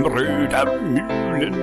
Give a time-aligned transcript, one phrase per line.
[0.00, 1.54] Rudolf röda mulen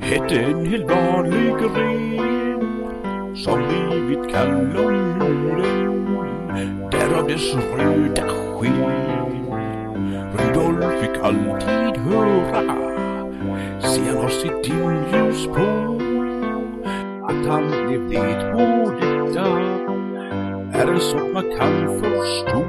[0.00, 9.36] hette en helt vanlig gren som blivit kall om mulen därav dess röda sken.
[10.32, 12.62] Rudolf fick alltid höra
[13.80, 15.66] se han har sitt dimljus på
[17.28, 19.46] att han blev det på detta
[20.72, 22.64] är en sak man kan förstå.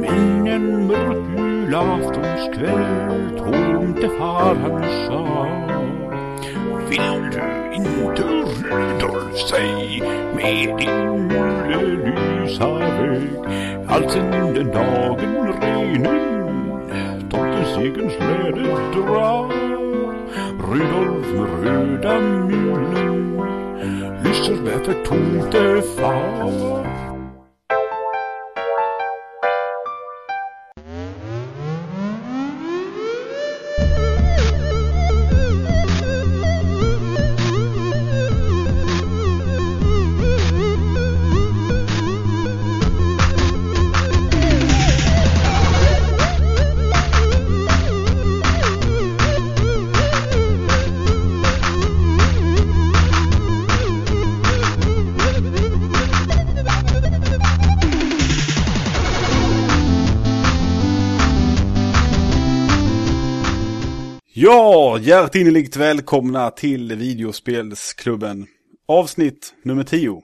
[0.00, 1.37] Men en mörk
[1.68, 5.46] julaftonskväll tomte far han sa
[6.88, 10.02] Vill du inte Rudolf säg
[10.34, 11.30] med din
[11.70, 13.30] julelysa väg
[13.88, 16.20] Alltsen den dagen renen
[17.30, 19.52] tomtens egen släde drar
[20.68, 23.40] Rudolf med röda mulen
[24.24, 27.07] lyser med för tomtefar
[64.50, 68.46] Ja, hjärtinnerligt välkomna till videospelsklubben.
[68.86, 70.22] Avsnitt nummer 10.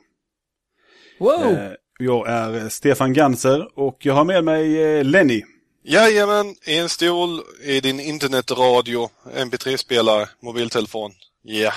[1.18, 1.42] Wow!
[1.42, 5.42] Eh, jag är Stefan Ganser och jag har med mig eh, Lenny.
[5.82, 11.12] Jajamän, en stol i din internetradio, mp3-spelare, mobiltelefon.
[11.42, 11.72] Ja.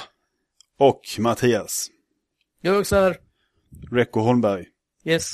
[0.80, 1.88] Och Mattias.
[2.62, 3.18] Jag är också här.
[3.92, 4.66] Recco Holmberg.
[5.06, 5.30] Yes.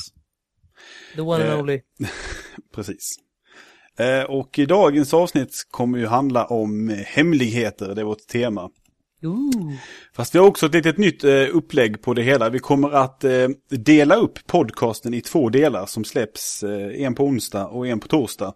[1.15, 1.51] The one Eh.
[1.51, 1.81] and only.
[2.75, 3.19] Precis.
[3.99, 8.69] Eh, och i dagens avsnitt kommer ju handla om hemligheter, det är vårt tema.
[9.23, 9.73] Ooh.
[10.15, 12.49] Fast vi har också ett litet nytt eh, upplägg på det hela.
[12.49, 16.63] Vi kommer att eh, dela upp podcasten i två delar som släpps.
[16.93, 18.53] En på onsdag och en på torsdag.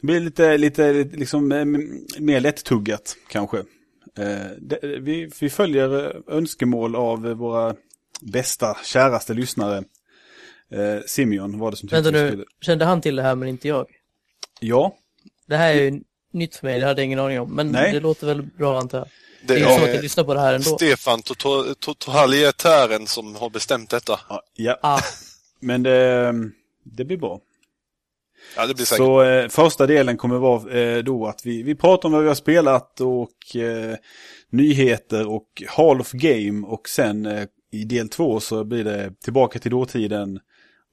[0.00, 1.48] Det blir lite, lite liksom,
[2.18, 3.62] mer lättuggat kanske.
[5.00, 7.74] Vi, vi följer önskemål av våra
[8.20, 9.84] bästa, käraste lyssnare.
[11.06, 12.44] Simeon var det som tyckte Vänta nu, skulle...
[12.60, 13.86] kände han till det här men inte jag?
[14.60, 14.96] Ja,
[15.46, 16.00] Det här är ju
[16.32, 17.54] nytt för mig, det hade jag ingen aning om.
[17.54, 17.92] Men Nej.
[17.92, 19.08] det låter väl bra antar jag.
[19.42, 20.76] Det Det är ju så att jag lyssnar på det här ändå.
[20.76, 21.22] Stefan
[21.80, 24.20] totalitären som har bestämt detta.
[24.28, 24.78] ja, ja.
[24.82, 25.00] Ah,
[25.60, 26.32] men det,
[26.84, 27.40] det blir bra.
[28.56, 28.96] Ja, det blir säkert.
[28.98, 32.28] Så eh, första delen kommer vara eh, då att vi, vi pratar om vad vi
[32.28, 33.96] har spelat och eh,
[34.50, 39.58] nyheter och Hall of Game och sen eh, i del två så blir det tillbaka
[39.58, 40.40] till dåtiden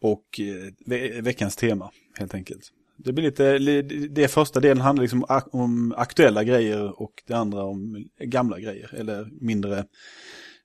[0.02, 2.64] och eh, ve veckans tema helt enkelt.
[2.98, 7.64] Det blir lite, li- det första delen handlar liksom om aktuella grejer och det andra
[7.64, 9.86] om gamla grejer eller mindre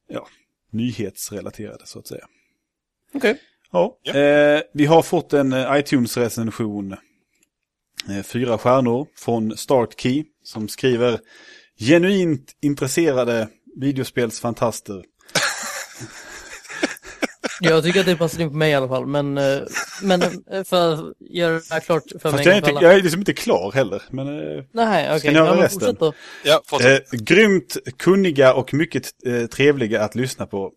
[0.09, 0.29] ja,
[0.71, 2.27] nyhetsrelaterade så att säga.
[3.15, 3.39] okej.
[3.73, 3.99] Ja.
[4.03, 4.15] Ja.
[4.15, 6.93] Eh, vi har fått en eh, iTunes-recension.
[8.09, 11.21] Eh, fyra stjärnor från Startkey som skriver
[11.79, 15.05] genuint intresserade videospelsfantaster.
[17.61, 19.07] Jag tycker att det passar in på mig i alla fall.
[19.07, 19.61] Men, eh,
[20.03, 22.45] men eh, för att göra det här klart för Fast mig.
[22.47, 24.03] jag är, inte, jag är liksom inte klar heller.
[24.11, 25.33] Men, eh, Nej, okej.
[25.33, 25.97] ni höra resten?
[26.45, 30.73] Ja, eh, grymt kunniga och mycket eh, trevliga att lyssna på.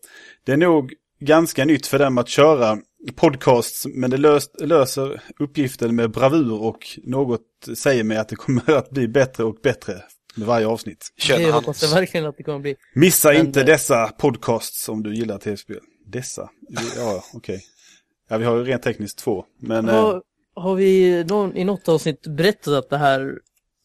[0.46, 2.78] Det är nog ganska nytt för dem att köra
[3.16, 7.42] podcasts, men det löst, löser uppgiften med bravur och något
[7.78, 10.02] säger mig att det kommer att bli bättre och bättre
[10.36, 11.10] med varje avsnitt.
[11.16, 12.76] Det Känner hoppas jag verkligen att det kommer bli.
[12.94, 15.80] Missa Men, inte dessa podcasts om du gillar tv-spel.
[16.12, 16.50] Dessa?
[16.98, 17.62] Ja, okej.
[18.30, 19.46] Ja, vi har ju rent tekniskt två.
[19.60, 20.22] Men eh, Har,
[20.56, 23.40] har vi någon, i något avsnitt berättat att det här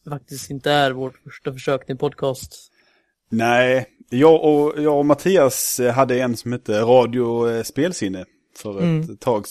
[0.09, 2.53] faktiskt inte är vårt första försök till podcast?
[3.29, 8.25] nej, jag och, jag och Mattias eh, hade en som hette Radio eh, Spelsinne
[8.57, 9.01] för Mm.
[9.13, 9.45] ett tag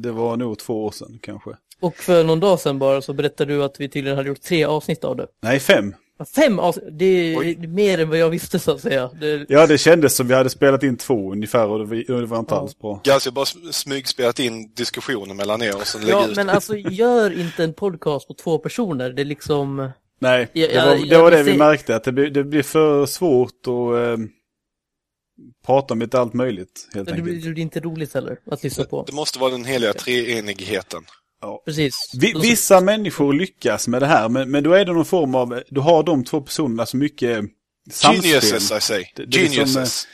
[0.00, 1.50] Det var nog två år sedan kanske.
[1.80, 4.64] Och för någon dag sedan bara så berättade du att vi tydligen hade gjort tre
[4.64, 5.26] avsnitt av det.
[5.42, 5.94] Nej, fem.
[6.34, 7.66] Fem avsnitt, det är Oj.
[7.66, 9.10] mer än vad jag visste så att säga.
[9.20, 12.20] Det, Ja, det kändes som vi hade spelat in två ungefär och det var, och
[12.20, 12.60] det var inte Ja.
[12.60, 13.00] alls bra.
[13.04, 16.36] Ganska bara sm- smygspelat in diskussioner mellan er och sen ja, ut.
[16.36, 19.10] men alltså gör inte en podcast på två personer.
[19.10, 19.90] Det är liksom,
[20.20, 21.96] Nej, Ja, det var det, jag var det vi se- märkte.
[21.96, 24.24] Att det blir, det blir för svårt att eh,
[25.66, 27.24] prata om lite allt möjligt helt det enkelt.
[27.24, 29.02] blir, det blir inte roligt heller att lyssna på.
[29.06, 31.02] Det måste vara den heliga treenigheten.
[31.64, 32.10] Precis.
[32.20, 35.34] Vi, Då- vissa människor lyckas med det här, men, men då är det någon form
[35.34, 37.44] av, du har de två personerna så mycket
[37.90, 38.24] samspel.
[38.30, 39.04] Geniuses, I say.
[39.16, 40.06] Det- det liksom, Geniuses.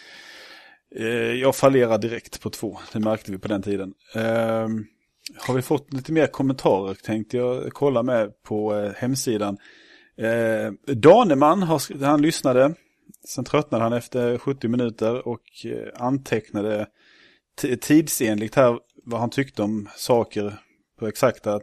[0.97, 3.93] Eh, jag fallerar direkt på två, det märkte vi på den tiden.
[4.15, 4.69] Eh,
[5.37, 9.56] har vi fått lite mer kommentarer tänkte jag kolla med på eh, hemsidan.
[10.19, 12.75] Eh, Daneman, har, han lyssnade.
[13.29, 16.87] Sen tröttnade han efter 70 minuter och eh, antecknade
[17.81, 20.59] tidsenligt här vad han tyckte om saker
[21.00, 21.61] på exakta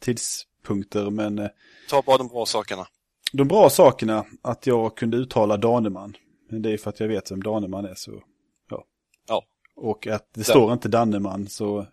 [0.00, 1.10] tidspunkter.
[1.10, 1.48] Men eh,
[1.90, 2.86] Ta bara de bra sakerna.
[3.32, 6.16] de bra sakerna att jag kunde uttala Daneman.
[6.50, 8.22] Men det är för att jag vet vem Daneman är så
[8.70, 8.84] ja.
[9.28, 9.44] Ja.
[9.76, 11.86] Och att det står inte Danneman så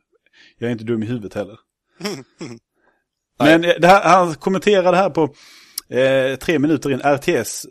[0.58, 1.60] jag är inte dum i huvudet heller.
[3.40, 5.24] Men eh, det här, han kommenterade här på
[5.96, 7.66] eh, tre minuter in RTS.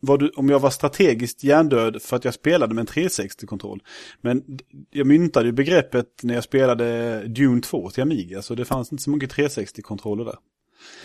[0.00, 3.82] Var du, om jag var strategiskt hjärndöd för att jag spelade med en 360-kontroll.
[4.20, 4.58] Men
[4.90, 8.42] jag myntade ju begreppet när jag spelade Dune 2 till Amiga.
[8.42, 10.36] Så det fanns inte så mycket 360-kontroller där.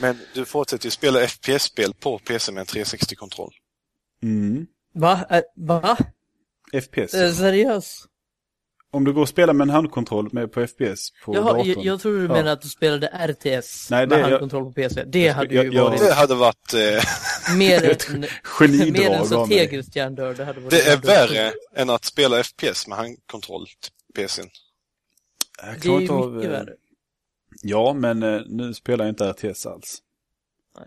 [0.01, 3.53] Men du fortsätter ju spela FPS-spel på PC med en 360-kontroll.
[4.23, 4.67] Mm.
[4.93, 5.25] Va?
[5.55, 5.97] Va?
[6.73, 7.13] FPS.
[7.13, 8.07] Eh, seriös?
[8.93, 11.67] Om du går och spelar med en handkontroll med på FPS på Jaha, datorn.
[11.69, 12.27] jag, jag tror du Ja.
[12.33, 15.03] menar att du spelade RTS Nej, med det- handkontroll på PC.
[15.03, 16.73] Det Jag- hade jag- ju jag- varit Det hade varit...
[16.73, 17.03] Eh,
[17.57, 20.37] mer Ett än, Genidrag mer än strategiskt hjärndöd.
[20.37, 24.45] Det, hade varit det är värre än att spela FPS med handkontroll till PCn.
[25.63, 26.73] Jag Det är ju inte av, mycket eh, värre.
[27.63, 29.97] Ja, men eh, nu spelar jag inte RTS alls.
[30.77, 30.81] Eh,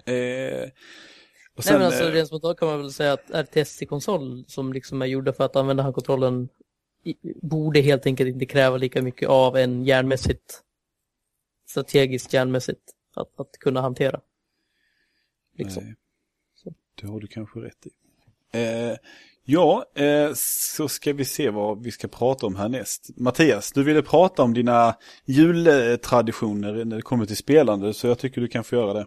[1.56, 3.88] och Nej sen, men alltså eh, rent spontant kan man väl säga att RTS till
[3.88, 6.48] konsol som liksom är gjorda för att använda handkontrollen i-
[7.42, 10.64] borde helt enkelt inte kräva lika mycket av en hjärnmässigt
[11.74, 12.80] strategiskt hjärnmässigt
[13.14, 14.20] att, att kunna hantera.
[15.56, 15.84] Liksom.
[15.84, 15.94] Nej.
[17.00, 17.90] Det har du kanske rätt i.
[18.58, 18.96] Eh,
[19.44, 23.10] ja, eh, så ska vi se vad vi ska prata om härnäst.
[23.16, 28.40] Mattias, du ville prata om dina jultraditioner när det kommer till spelande, så jag tycker
[28.40, 29.06] du kan få göra det.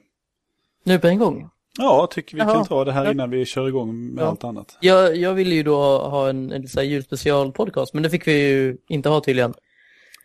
[0.83, 1.49] Nu på en gång.
[1.77, 2.53] Ja, jag tycker vi Jaha.
[2.53, 3.11] kan ta det här Ja.
[3.11, 4.27] innan vi kör igång med Ja.
[4.27, 4.77] allt annat.
[4.81, 8.27] Jag, jag ville ju då ha en, en så här julspecial podcast men det fick
[8.27, 9.53] vi ju inte ha tydligen.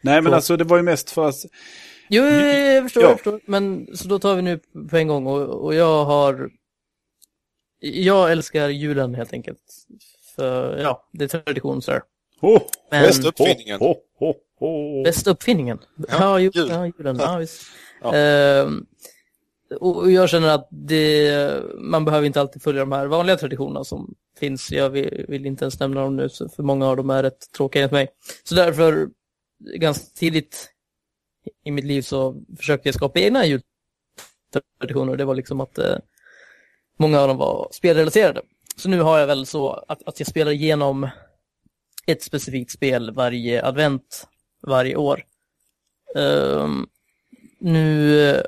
[0.03, 0.37] Nej, men Så.
[0.37, 1.35] alltså det var ju mest för att...
[2.09, 3.09] Jo, jo, jo, jag förstår, Ja.
[3.09, 3.41] jag förstår.
[3.47, 4.61] Men så då tar vi nu
[4.91, 6.51] på en gång och, och jag har...
[7.81, 9.59] Jag älskar julen helt enkelt.
[10.37, 12.03] För ja, det är tradition så här.
[12.41, 12.61] Oh,
[12.91, 13.79] Men- Bästa uppfinningen.
[13.81, 15.05] oh, oh, oh.
[15.05, 15.79] Bästa uppfinningen.
[15.97, 16.69] Ja, Ja, ju, jul.
[16.71, 17.17] ja julen.
[17.21, 17.63] Ja, visst.
[18.03, 18.15] Ja.
[18.15, 18.87] Ehm,
[19.81, 24.15] och jag känner att det, man behöver inte alltid följa de här vanliga traditionerna som
[24.39, 24.73] finns.
[24.73, 27.83] Jag vill, vill inte ens nämna dem nu, för många av dem är rätt tråkiga
[27.83, 28.09] enligt mig.
[28.45, 29.09] Så därför,
[29.77, 30.69] ganska tidigt
[31.65, 35.17] i mitt liv så försökte jag skapa egna jultraditioner.
[35.17, 35.97] Det var liksom att eh,
[36.99, 38.43] många av dem var spelrelaterade.
[38.77, 41.09] Så nu har jag väl så att, att jag spelar igenom
[42.07, 44.29] ett specifikt spel varje advent
[44.67, 45.25] varje år.
[46.15, 46.87] Um,
[47.61, 48.43] nu eh,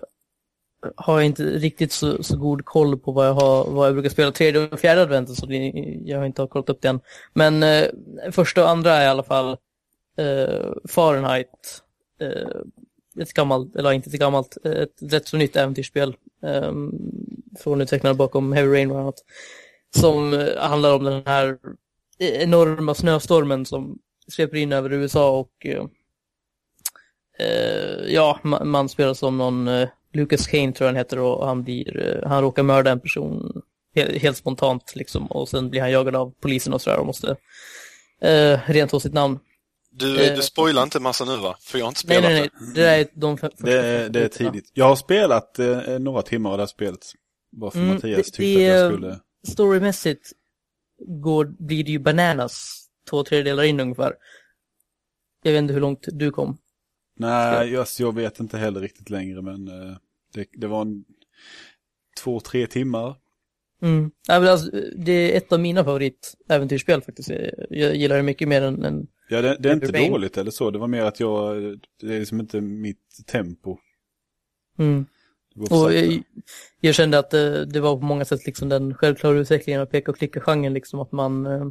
[0.97, 4.11] har jag inte riktigt så, så god koll på vad jag, har, vad jag brukar
[4.11, 5.73] spela tredje och fjärde adventen så det,
[6.05, 7.01] jag har inte har kollat upp det än.
[7.33, 7.85] Men eh,
[8.33, 9.57] första och andra är i alla fall
[10.17, 11.83] eh, Fahrenheit.
[12.21, 16.17] Eh, ett gammalt, eller inte ett gammalt, eh, ett rätt så nytt äventyrsspel.
[16.43, 16.73] Eh,
[17.59, 19.25] från utvecklarna bakom Heavy Rain och annat.
[19.97, 21.59] Som eh, handlar om den här
[22.19, 23.99] enorma snöstormen som
[24.29, 25.85] sveper in över USA och eh,
[27.39, 31.47] eh ja, man, man spelar som någon eh, Lucas Kane tror jag han heter och
[31.47, 33.63] han blir, eh, han råkar mörda en person
[33.95, 37.37] helt, helt spontant liksom och sen blir han jagad av polisen och sådär och måste
[38.21, 39.39] eh, rentvå sitt namn.
[39.91, 40.37] Du, Eh.
[40.37, 41.57] du spoilar inte massa nu va?
[41.61, 44.25] För jag har inte Nej, spelat nej, nej, det där är de Det, är- det
[44.25, 44.71] är tidigt.
[44.75, 47.01] Jag har spelat eh, några timmar av det här spelet.
[47.53, 49.21] Bara för Mm, Mattias det- tyckte det att jag är- skulle...
[49.49, 50.33] Storymässigt
[51.07, 54.13] går, blir det ju bananas två tredjedelar in ungefär.
[55.43, 56.59] Jag vet inte hur långt du kom.
[57.17, 59.97] Nej, jag, jag vet inte heller riktigt längre men eh,
[60.35, 61.05] det, det var en
[62.23, 63.17] två, tre timmar.
[63.83, 64.11] Mm.
[64.29, 67.31] Ja, men alltså, det är ett av mina favoritäventyrsspel faktiskt.
[67.71, 70.13] Jag, gillar det mycket mer än, än Ja, det, det är inte Rain.
[70.13, 70.71] dåligt eller så.
[70.71, 71.63] Det var mer att jag,
[72.01, 73.79] det är liksom inte mitt tempo.
[74.79, 75.07] mm.
[75.71, 76.23] Och jag,
[76.81, 80.11] jag kände att det, det var på många sätt liksom den självklara utvecklingen av peka
[80.11, 81.67] och klicka-genren, liksom att man, eh,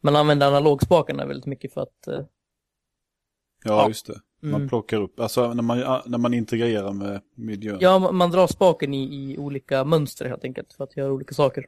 [0.00, 2.06] man använder analogspakarna väldigt mycket för att...
[2.08, 3.88] eh, Ja, ja.
[3.88, 4.20] just det.
[4.42, 4.68] Man mm.
[4.68, 7.78] plockar upp, alltså när man, när man integrerar med miljön.
[7.80, 11.34] Ja, man, man drar spaken i, i olika mönster helt enkelt för att göra olika
[11.34, 11.66] saker.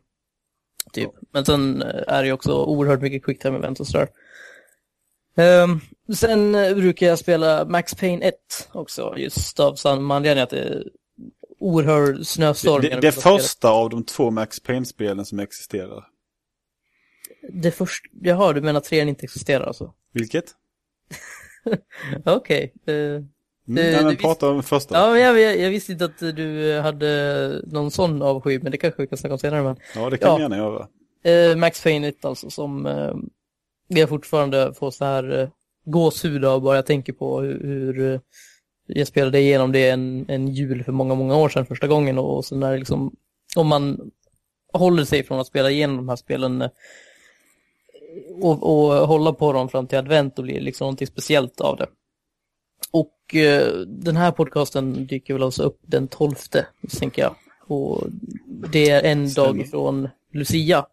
[0.92, 1.10] Typ.
[1.30, 4.08] Men sen eh, är det också oerhört mycket quick time events och sådär.
[5.36, 5.80] Ehm,
[6.14, 8.34] sen eh, brukar jag spela Max Payne 1
[8.72, 10.84] också, just av samma anledning att det är
[11.58, 12.82] oerhörd snöstorm.
[12.82, 16.04] det, det, det första av de två Max Payne-spelen som existerar.
[17.52, 19.94] Det första, jaha, du menar trean inte existerar alltså?
[20.12, 20.44] Vilket?
[22.24, 22.72] Okej.
[22.86, 22.94] eh,
[23.68, 24.94] Mm, Det- nej, men det prata om första.
[24.94, 29.02] ja, jag, jag, jag visste inte att du hade någon sån avsky, men det kanske
[29.02, 29.62] vi kan snacka om senare.
[29.62, 29.76] Men.
[29.94, 30.36] Ja, det kan Ja.
[30.36, 30.88] vi gärna göra.
[31.24, 33.12] Eh, Max Payne 1 alltså som eh,
[33.88, 35.48] jag fortfarande får så här eh,
[35.84, 38.20] gåshud av bara jag tänker på hur, hur, eh,
[38.86, 42.36] jag spelade igenom det en, en jul för många, många år sedan första gången och,
[42.36, 43.16] och så när liksom,
[43.56, 44.10] om man
[44.72, 46.70] håller sig från att spela igenom de här spelen eh,
[48.40, 51.86] och, och hålla på dem fram till advent och blir liksom någonting speciellt av det.
[52.90, 56.34] Och eh, den här podcasten dyker väl alltså upp den 12
[56.98, 57.34] tänker jag.
[57.66, 58.06] Och
[58.72, 59.48] det är en Stämmer.
[59.58, 60.86] dag från Lucia.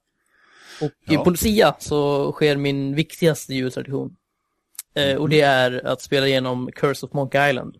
[0.81, 1.23] Och Ja.
[1.23, 4.15] på Lucia så sker min viktigaste jultradition.
[4.93, 7.77] Eh, och det är att spela igenom Curse of Monkey Island.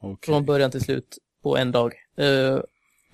[0.00, 0.32] Okej.
[0.32, 1.94] Från början till slut på en dag.
[2.16, 2.58] Eh,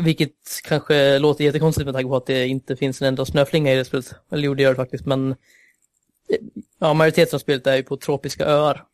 [0.01, 3.77] vilket kanske låter jättekonstigt med tanke på att det inte finns en enda snöflinga i
[3.77, 4.15] det spelet.
[4.33, 6.39] Eller jo, det gör det faktiskt, men eh,
[6.79, 8.85] ja, majoriteten av spelet är ju på tropiska öar.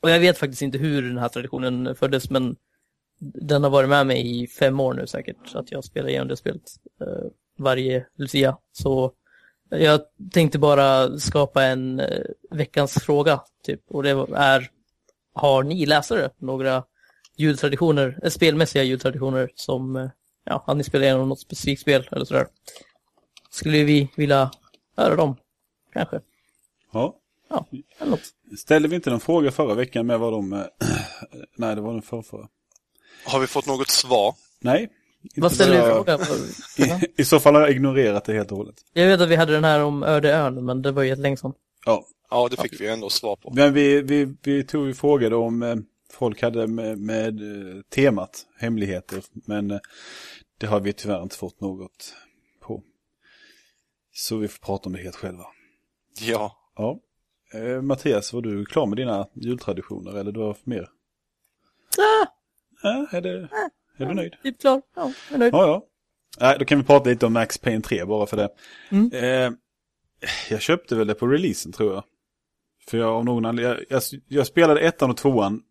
[0.00, 2.56] Och jag vet faktiskt inte hur den här traditionen föddes, men
[3.20, 6.36] den har varit med mig i fem år nu säkert, att jag spelar igenom det
[6.36, 6.62] spelet
[7.00, 8.56] eh, varje Lucia.
[8.72, 9.12] Så
[9.68, 10.00] jag
[10.32, 13.80] tänkte bara skapa en eh, veckans fråga, typ.
[13.88, 14.70] Och det är,
[15.32, 16.84] har ni läsare några
[17.42, 20.08] jultraditioner, eh, spelmässiga jultraditioner som, eh,
[20.44, 22.46] ja, har ni spelat igenom något specifikt spel eller sådär?
[23.50, 24.50] Skulle vi vilja
[24.96, 25.36] höra dem?
[25.92, 26.20] Kanske.
[26.92, 27.18] Ja.
[27.50, 27.66] Ja,
[27.98, 28.20] eller något.
[28.58, 30.52] Ställde vi inte någon fråga förra veckan med vad de...
[30.52, 30.60] eh,
[31.56, 32.48] Nej, det var den förra.
[33.26, 34.34] Har vi fått något svar?
[34.60, 34.88] Nej.
[35.22, 36.36] inte Vad ställer vad du jag- fråga?
[36.76, 37.00] Ja.
[37.16, 38.74] I, I så fall har jag ignorerat det helt och hållet.
[38.92, 41.18] Jag vet att vi hade den här om öde ön, men det var ju ett
[41.18, 41.52] länge sedan.
[41.86, 43.52] Ja, Ja, det fick vi ändå svar på.
[43.54, 45.76] men vi, vi, vi tog ju frågade om eh,
[46.12, 49.78] folk hade med, med eh, temat hemligheter, men eh,
[50.58, 52.14] det har vi tyvärr inte fått något
[52.60, 52.82] på.
[54.14, 55.46] Så vi får prata om det helt själva.
[56.20, 56.56] Ja.
[56.76, 57.00] Ja.
[57.54, 60.88] Eh, Mattias, var du klar med dina jultraditioner eller du har mer?
[61.98, 62.26] Ah,
[62.82, 63.48] Ja, är, det,
[63.96, 64.34] är du nöjd?
[64.42, 64.82] typ klar.
[64.96, 65.54] Ja, jag är nöjd.
[65.54, 65.86] Ja, ja.
[66.40, 68.48] Nej, då kan vi prata lite om Max Payne 3 bara för det.
[68.90, 69.10] Mm.
[69.12, 69.52] Eh,
[70.50, 72.04] jag köpte väl det på releasen tror jag.
[72.88, 75.62] För jag av någon anledning, jag, jag, jag spelade ettan och tvåan.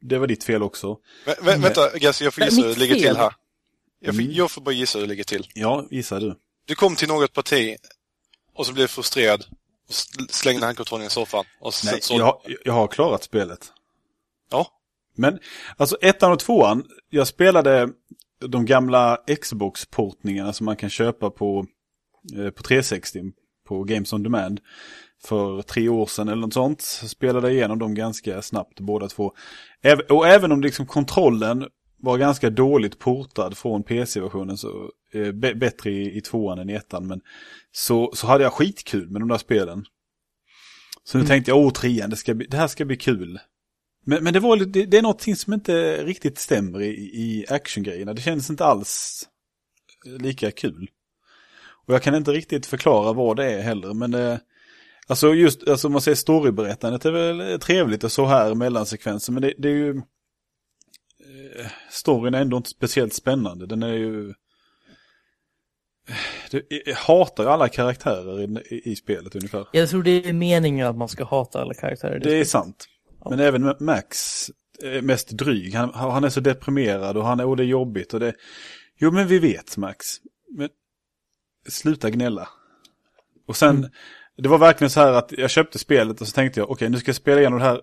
[0.00, 0.98] Det var ditt fel också.
[1.26, 3.02] Vä vä vänta, Gas, jag får gissa hur det ligger fel.
[3.02, 3.32] till här.
[4.00, 4.34] Jag får, Mm.
[4.34, 5.46] jag får bara gissa hur det ligger till.
[5.54, 6.34] Ja, gissar du.
[6.64, 7.76] Du kom till något parti
[8.54, 9.44] och så blev du frustrerad
[9.88, 11.44] och sl- slängde handkontrollen i soffan.
[11.60, 13.72] Och Nej, så, jag, har- jag har klarat spelet.
[14.50, 14.66] Ja.
[15.14, 15.38] Men,
[15.76, 17.88] alltså ettan och tvåan, jag spelade
[18.46, 21.66] de gamla Xbox-portningarna som man kan köpa på,
[22.36, 23.20] eh, på 360
[23.68, 24.60] på Games on Demand.
[25.24, 26.80] För tre år sedan eller något sånt.
[26.80, 29.32] Så spelade igenom dem ganska snabbt båda två.
[30.08, 31.66] Och även om liksom kontrollen
[31.98, 37.06] var ganska dåligt portad från PC-versionen så eh, bättre i, i tvåan än i ettan.
[37.06, 37.20] Men
[37.72, 39.84] så, så hade jag skitkul med de där spelen.
[41.04, 43.38] Så nu tänkte jag, åh trean, det, ska bli, det här ska bli kul.
[44.04, 48.14] Men, men det, var, det, det är någonting som inte riktigt stämmer i, i actiongrejerna.
[48.14, 49.24] Det känns inte alls
[50.04, 50.90] lika kul.
[51.86, 54.40] Och jag kan inte riktigt förklara vad det är heller, men det,
[55.08, 59.54] Alltså just, alltså man säger storyberättandet är väl trevligt och så här mellansekvenser, men det,
[59.58, 59.90] det är ju...
[61.60, 64.34] eh, Storyn är ändå inte speciellt spännande, den är ju...
[66.50, 68.40] Det, jag hatar ju alla karaktärer
[68.72, 69.66] i, i, spelet ungefär.
[69.72, 72.16] Jag tror det är meningen att man ska hata alla karaktärer.
[72.16, 72.86] i Det är sant.
[73.30, 74.16] Men även Max
[74.82, 75.74] är mest dryg.
[75.74, 78.34] Han, han är så deprimerad och han är, och det är jobbigt och det...
[78.98, 80.06] Jo men vi vet Max.
[80.50, 80.68] Men
[81.68, 82.48] sluta gnälla.
[83.46, 83.90] Och sen,
[84.36, 86.98] det var verkligen så här att jag köpte spelet och så tänkte jag, okej nu
[86.98, 87.80] ska jag spela igenom det här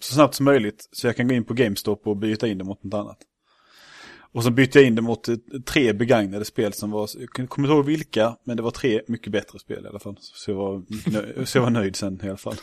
[0.00, 2.64] så snabbt som möjligt så jag kan gå in på GameStop och byta in det
[2.64, 3.18] mot något annat.
[4.32, 5.36] Och så bytte jag in det mot eh,
[5.66, 9.32] tre begagnade spel som var, jag kommer inte ihåg vilka, men det var tre mycket
[9.32, 10.16] bättre spel i alla fall.
[10.20, 12.56] Så jag var, nöjd, så jag var nöjd sen i alla fall.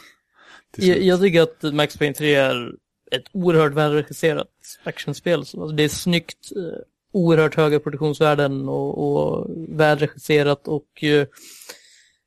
[0.77, 2.71] Jag, jag tycker att Max Payne 3 är
[3.11, 4.47] ett oerhört välregisserat
[4.83, 5.45] actionspel.
[5.45, 6.79] Så, Alltså, det är snyggt, eh,
[7.11, 11.27] oerhört höga produktionsvärden och, och välregisserat och eh,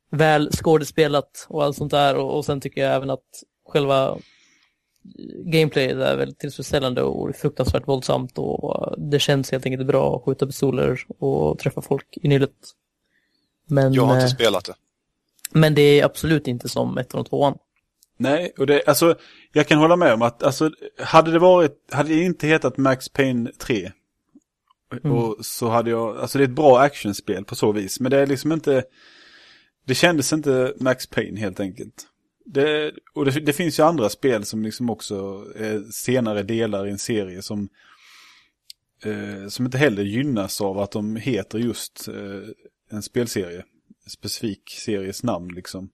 [0.09, 2.15] väl skådespelat och allt sånt där.
[2.15, 4.17] Och, och sen tycker jag även att själva
[5.45, 10.47] gameplayet är väldigt tillfredsställande och fruktansvärt våldsamt och det känns helt enkelt bra att skjuta
[10.47, 12.51] pistoler och träffa folk i nyllet.
[13.67, 14.73] Men, jag har inte eh, spelat det.
[15.51, 17.57] men det är absolut inte som ettan och tvåan.
[18.17, 19.15] Nej, och det, alltså,
[19.53, 23.09] jag kan hålla med om att, alltså, hade det varit, hade det inte hetat Max
[23.09, 23.91] Payne 3,
[24.91, 25.17] Mm.
[25.17, 28.17] och så hade jag, alltså det är ett bra actionspel på så vis, men det
[28.19, 28.83] är liksom inte,
[29.87, 32.07] det kändes inte Max Payne helt enkelt.
[32.45, 36.91] Det, och det, det finns ju andra spel som liksom också är senare delar i
[36.91, 37.69] en serie som,
[39.03, 42.49] eh, som inte heller gynnas av att de heter just eh,
[42.89, 43.63] en spelserie,
[44.03, 45.89] en specifik series namn liksom.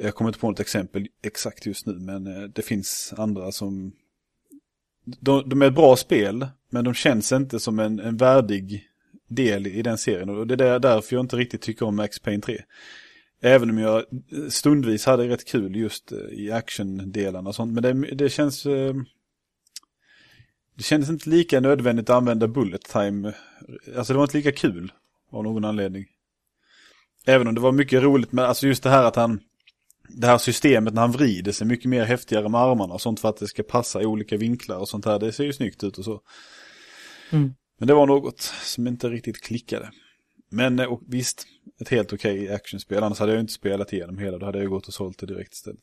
[0.00, 3.92] Jag kommer inte på något exempel exakt just nu, men eh, det finns andra som...
[5.04, 8.88] De, de är ett bra spel, men de känns inte som en, en värdig
[9.34, 10.28] del i den serien.
[10.28, 12.60] Och det är därför jag inte riktigt tycker om Max Payne 3.
[13.42, 14.04] Även om jag
[14.48, 17.72] stundvis hade rätt kul just i i actiondelarna och sånt.
[17.72, 18.66] Men det, det känns...
[18.66, 18.94] Eh,
[20.76, 23.32] det kändes inte lika nödvändigt att använda bullet time.
[23.96, 24.92] Alltså det var inte lika kul
[25.30, 26.04] av någon anledning.
[27.26, 29.40] Även om det var mycket roligt med, alltså just det här att han...
[30.08, 33.28] Det här systemet när han vrider sig mycket mer häftigare med armarna och sånt för
[33.28, 35.18] att det ska passa i olika vinklar och sånt här.
[35.18, 36.20] Det ser ju snyggt ut och så.
[37.30, 37.54] Mm.
[37.78, 39.90] Men det var något som inte riktigt klickade.
[40.50, 41.46] Men eh, och visst,
[41.80, 43.02] ett helt okej actionspel.
[43.02, 44.38] Annars hade jag inte spelat igenom hela.
[44.38, 45.80] Då hade jag gått och sålt det direkt istället.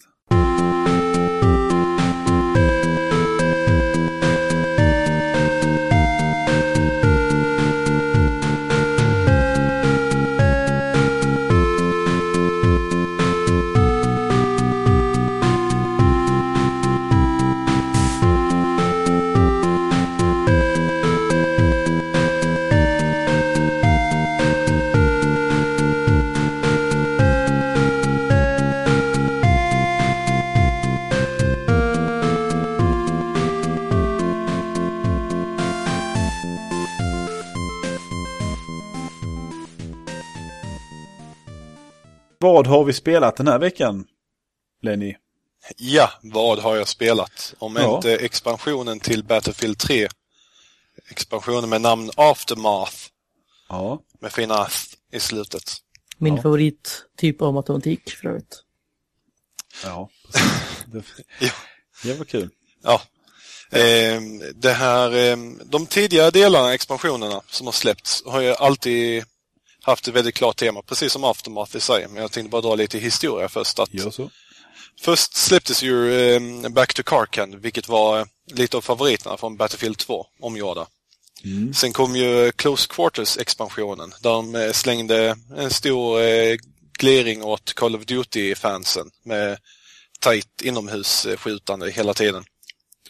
[42.41, 44.05] Vad har vi spelat den här veckan,
[44.81, 45.15] Lenny?
[45.77, 47.53] Ja, vad har jag spelat?
[47.59, 47.95] Om Ja.
[47.95, 50.07] inte expansionen till Battlefield 3.
[51.09, 52.95] Expansionen med namn Aftermath.
[53.69, 53.99] Ja.
[54.19, 54.75] Med fina th
[55.11, 55.63] i slutet.
[56.17, 56.41] Min Ja.
[56.41, 58.63] favorittyp av matematik för övrigt.
[59.83, 60.51] Ja, precis.
[60.91, 61.03] Det,
[61.45, 61.51] Ja.
[62.03, 62.49] det var kul.
[62.83, 63.01] Ja.
[63.71, 69.23] Ehm, det här, ehm, de tidigare delarna, expansionerna som har släppts, har ju alltid
[69.81, 72.07] haft ett väldigt klart tema, precis som Aftermath i sig.
[72.07, 73.79] Men jag tänkte bara dra lite historia först.
[73.79, 73.89] Att.
[75.01, 79.97] Först släpptes ju ehm, Back to Karkan, vilket var eh, lite av favoriterna från Battlefield
[79.97, 80.87] 2, omgjorda.
[81.43, 81.73] Mm.
[81.73, 86.57] Sen kom ju Close Quarters-expansionen, där de eh, slängde en stor eh,
[86.99, 89.57] glering åt Call of Duty-fansen med
[90.19, 92.43] tight inomhusskjutande hela tiden.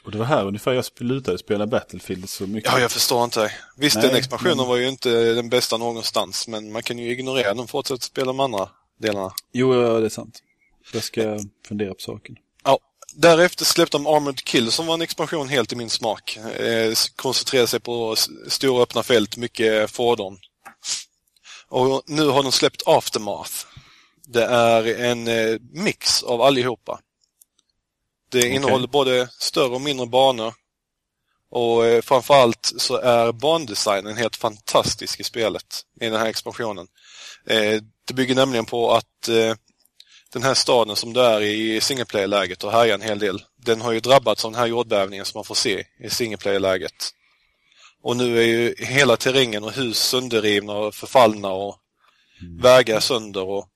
[0.03, 2.71] Och det var här ungefär jag slutade spela Battlefield så mycket.
[2.71, 3.51] Ja, jag förstår inte.
[3.77, 7.11] Visst, Nej, den expansionen men- var ju inte den bästa någonstans, men man kan ju
[7.11, 9.31] ignorera den och fortsätta spela de andra delarna.
[9.53, 10.39] Jo, ja, det är sant.
[10.93, 12.35] Jag ska fundera på saken.
[12.63, 12.79] Ja,
[13.15, 16.37] därefter släppte de Armored Kill som var en expansion helt i min smak.
[16.37, 18.15] Eh, koncentrerade sig på
[18.47, 20.37] stora öppna fält, mycket fordon.
[21.69, 23.51] Och nu har de släppt Aftermath.
[24.27, 26.99] Det är en eh, mix av allihopa.
[28.31, 30.53] Det innehåller både större och mindre banor.
[31.51, 36.87] Och eh, framförallt så är bandesignen helt fantastisk i spelet, i den här expansionen.
[37.47, 39.55] Eh, det bygger nämligen på att eh,
[40.33, 43.81] den här staden som du är i single player-läget och härjar en hel del, den
[43.81, 47.09] har ju drabbats av den här jordbävningen som man får se i single player-läget.
[48.03, 51.77] Och nu är ju hela terrängen och hus sönderrivna och förfallna och
[52.61, 53.67] vägar sönder och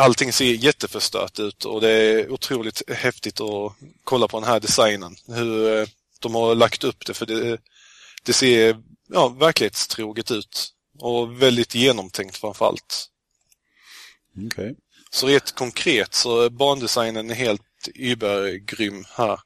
[0.00, 3.72] allting ser jätteförstört ut och det är otroligt häftigt att
[4.04, 5.16] kolla på den här designen.
[5.26, 5.86] Hur eh,
[6.20, 7.58] de har lagt upp det för det,
[8.22, 13.06] det ser ja, verklighetstroget ut och väldigt genomtänkt framförallt.
[14.46, 14.76] Okej.
[15.10, 19.40] Så rent konkret så bandesignen är helt übergrym här.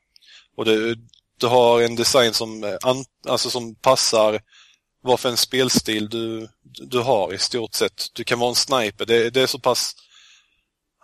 [0.56, 0.94] Och det,
[1.38, 4.40] du har en design som, eh, an, alltså som passar
[5.00, 8.06] vad för en spelstil du, du har i stort sett.
[8.12, 9.06] Du kan vara en sniper.
[9.06, 9.96] Det, det är så pass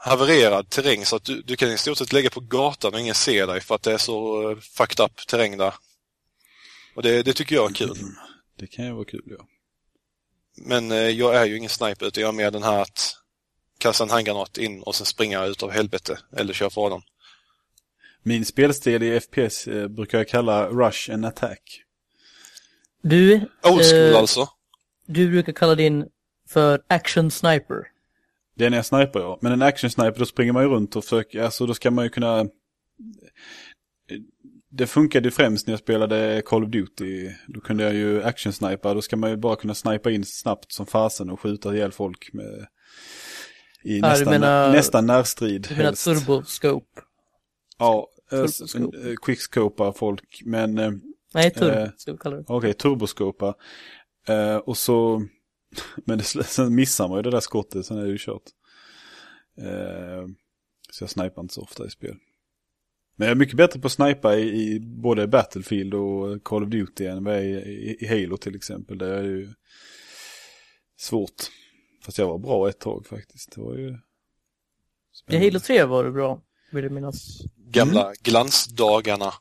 [0.03, 3.15] havererad terräng så att du, du kan i stort sett lägga på gatan och ingen
[3.15, 5.75] ser dig för att det är så eh, fucked up terräng där.
[6.95, 7.97] Och det, det tycker jag är kul.
[8.57, 9.47] Det kan ju vara kul, ja.
[10.57, 13.17] Men eh, jag är ju ingen sniper utan jag är mer den här att
[13.79, 17.03] kasta en handgranat in och sen springa ut av helvete eller köra för dem.
[18.23, 21.83] Min spelstil i FPS eh, brukar jag kalla Rush and Attack.
[23.03, 24.49] Du, Old school eh, alltså.
[25.07, 26.07] du brukar kalla din
[26.49, 27.90] för action sniper.
[28.61, 29.39] Det är när jag sniper, ja.
[29.43, 32.05] Men en action sniper, då springer man ju runt och försöker, alltså då ska man
[32.05, 32.47] ju kunna...
[34.71, 37.31] Det funkade ju främst när jag spelade Call of Duty.
[37.49, 40.73] Då kunde jag ju action snipa, då ska man ju bara kunna snipa in snabbt
[40.73, 42.67] som fasen och skjuta ihjäl folk med...
[43.85, 46.87] I Ja, nästan, menar- nästan närstrid Du menar turboscope?
[47.79, 49.09] Ja, eh, Turboscope.
[49.11, 50.79] eh, quickscopar folk, men...
[50.79, 50.91] eh,
[51.35, 52.45] Nej, turbo Eh, ska vi kalla det.
[52.47, 53.55] Okej, turboskopa.
[54.29, 55.23] Eh, och så...
[56.05, 58.43] Men det, sen missar man ju det där skottet, sen är det ju kört.
[59.59, 60.27] Eh,
[60.91, 62.17] så jag snipar inte så ofta i spel.
[63.17, 64.43] Men jag är mycket bättre på att snipa i,
[64.75, 68.55] i både Battlefield och Call of Duty än vad jag är i, i Halo till
[68.57, 68.99] exempel.
[68.99, 69.49] Där är det ju
[70.99, 71.43] svårt.
[72.05, 73.53] Fast jag var bra ett tag faktiskt.
[73.55, 73.99] Det var ju...
[75.31, 75.37] I.
[75.37, 77.39] Halo 3 var det bra, vill jag minnas.
[77.57, 78.15] Gamla Mm.
[78.23, 79.33] glansdagarna.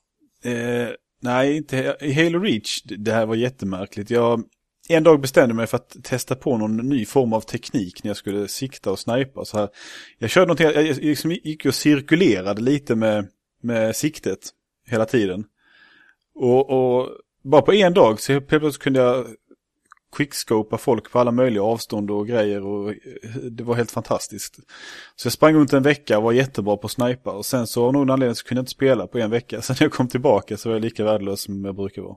[0.43, 0.87] Eh,
[1.21, 2.81] nej, inte i Halo Reach.
[2.81, 4.09] Det det här var jättemärkligt.
[4.09, 4.43] Jag,
[4.91, 8.09] en dag bestämde jag mig för att testa på någon ny form av teknik när
[8.09, 9.45] jag skulle sikta och snipa.
[9.45, 9.69] Så här.
[10.17, 13.27] Jag körde någonting, jag liksom gick och cirkulerade lite med,
[13.61, 14.39] med siktet
[14.87, 15.45] hela tiden.
[16.35, 17.09] Och, och
[17.43, 19.25] bara på en dag så plötsligt kunde jag
[20.15, 22.93] quickscopa folk på alla möjliga avstånd och grejer och
[23.51, 24.59] det var helt fantastiskt.
[25.15, 27.85] Så jag sprang runt en vecka och var jättebra på att snipa och sen så
[27.85, 29.61] av någon anledning så kunde jag inte spela på en vecka.
[29.61, 32.15] Sen när jag kom tillbaka så var jag lika värdelös som jag brukar vara.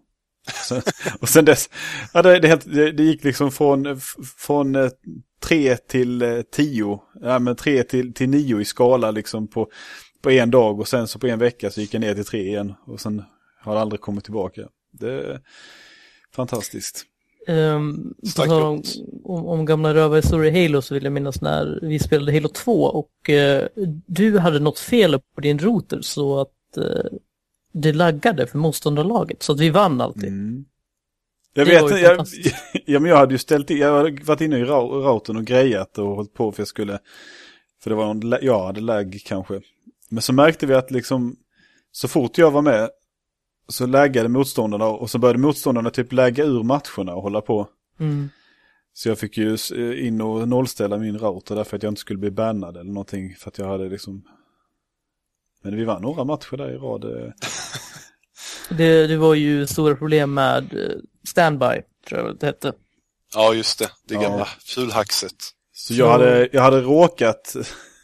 [1.20, 1.70] Och sen dess,
[2.14, 4.00] ja, det, det, helt, det, det gick liksom från,
[4.38, 4.90] från eh,
[5.42, 9.68] tre till eh, tio, ja men tre till, till nio i skala liksom på,
[10.22, 12.40] på en dag och sen så på en vecka så gick jag ner till tre
[12.40, 13.22] igen och sen
[13.60, 14.62] har det aldrig kommit tillbaka.
[14.90, 15.40] Det är
[16.34, 17.06] fantastiskt.
[17.48, 18.82] Um, om,
[19.24, 22.82] om, om gamla rövarhistorier i Halo så vill jag minnas när vi spelade Halo 2
[22.82, 27.18] och uh, du hade något fel på din router så att uh,
[27.72, 30.28] det laggade för motståndarlaget så att vi vann alltid.
[30.28, 30.64] Mm.
[31.54, 32.26] Jag det vet, jag,
[32.86, 35.98] ja, men jag hade ju ställt in, jag hade varit inne i routern och grejat
[35.98, 36.98] och hållit på för jag skulle,
[37.82, 39.60] för det var någon, jag hade lagg kanske.
[40.08, 41.36] Men så märkte vi att liksom,
[41.92, 42.90] så fort jag var med
[43.68, 47.68] så läggade motståndarna och så började motståndarna typ lägga ur matcherna och hålla på.
[48.00, 48.28] Mm.
[48.94, 49.56] Så jag fick ju
[50.06, 53.48] in och nollställa min router därför att jag inte skulle bli bannad eller någonting för
[53.48, 54.24] att jag hade liksom
[55.62, 57.04] men vi vann några matcher där i rad.
[57.04, 57.32] Eh.
[58.76, 60.96] det, det var ju stora problem med eh,
[61.28, 62.72] standby, tror jag det hette.
[63.34, 63.90] Ja, just det.
[64.08, 64.48] Det gamla ja.
[64.60, 65.36] fulhaxet.
[65.72, 67.56] Så jag hade, jag hade råkat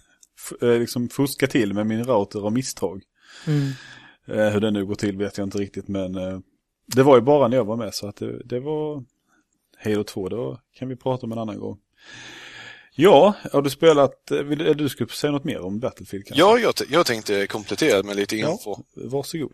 [0.61, 3.03] liksom fuska till med min router av misstag.
[3.47, 3.73] Mm.
[4.29, 6.39] Eh, hur det nu går till vet jag inte riktigt men eh,
[6.87, 9.05] det var ju bara när jag var med så att det, det var
[9.77, 11.79] Halo 2, det kan vi prata om en annan gång.
[13.01, 16.41] Ja, har du spelat, eh, vill, du skulle säga något mer om Battlefield kanske?
[16.41, 18.77] Ja, jag, jag tänkte komplettera med lite info.
[18.95, 19.53] Ja, varsågod.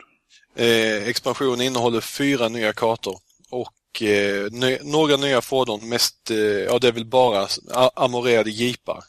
[0.56, 3.18] Eh, expansionen innehåller fyra nya kartor
[3.50, 7.48] och eh, ny, några nya fordon, mest, eh, ja det är väl bara
[7.94, 9.04] amorerade jeepar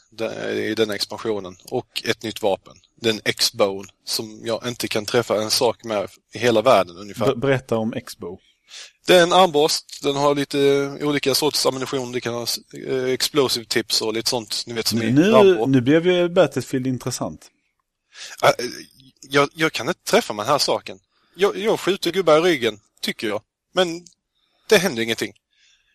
[0.52, 5.50] i den expansionen och ett nytt vapen den X-Bone som jag inte kan träffa en
[5.50, 7.34] sak med i hela världen ungefär.
[7.34, 8.38] Berätta om X-Bow.
[9.06, 10.58] Det är en armborst, den har lite
[11.02, 12.46] olika sorts ammunition, det kan ha
[12.86, 16.86] eh, explosive tips och lite sånt, ni vet som nu, nu, nu blev ju Battlefield
[16.86, 17.50] intressant.
[18.42, 18.50] Äh,
[19.20, 20.98] jag, jag, kan inte träffa med den här saken.
[21.34, 23.42] Jag, jag skjuter gubbar i ryggen, tycker jag.
[23.72, 24.06] Men
[24.68, 25.32] det händer ingenting.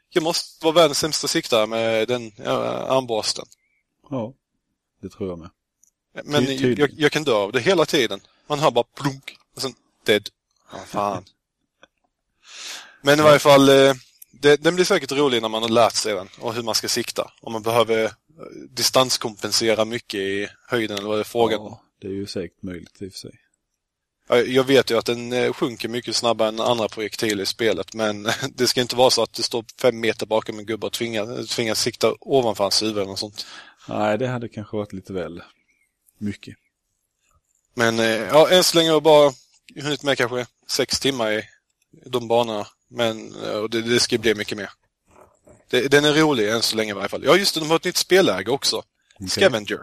[0.09, 2.53] Jag måste vara världens sämsta siktare med den ja,
[2.87, 3.45] armborsten.
[4.09, 4.33] Ja,
[5.01, 5.49] det tror jag med.
[6.23, 8.21] Men jag, jag, kan dö av det hela tiden.
[8.47, 9.73] Man hör bara plunk och sen
[10.05, 10.29] dead.
[10.71, 11.25] Ja, fan.
[13.01, 13.93] Men i varje fall, eh,
[14.31, 16.87] det, den blir säkert rolig när man har lärt sig den och hur man ska
[16.87, 17.31] sikta.
[17.41, 18.11] Om man behöver eh,
[18.69, 21.65] distanskompensera mycket i höjden eller vad det är frågan om.
[21.65, 23.37] Ja, det är ju säkert möjligt i och för sig.
[24.45, 28.27] Jag vet ju att den eh, sjunker mycket snabbare än andra projektiler i spelet men
[28.55, 31.49] det ska inte vara så att det står fem meter bakom en gubbe och tvingas,
[31.49, 33.45] tvingas sikta ovanför hans huvud eller något sånt.
[33.87, 35.43] Nej, det hade kanske varit lite väl
[36.17, 36.55] mycket.
[37.73, 39.33] Men ja, än så länge har jag bara
[39.75, 41.43] hunnit med kanske sex timmar i
[42.05, 42.67] de banorna.
[42.91, 44.69] Men och det, det ska bli mycket mer.
[45.69, 47.23] Det, den är rolig än så länge i varje fall.
[47.23, 48.83] Ja, just det, de har ett nytt spelläge också.
[49.15, 49.27] Okay.
[49.27, 49.79] Scavenger.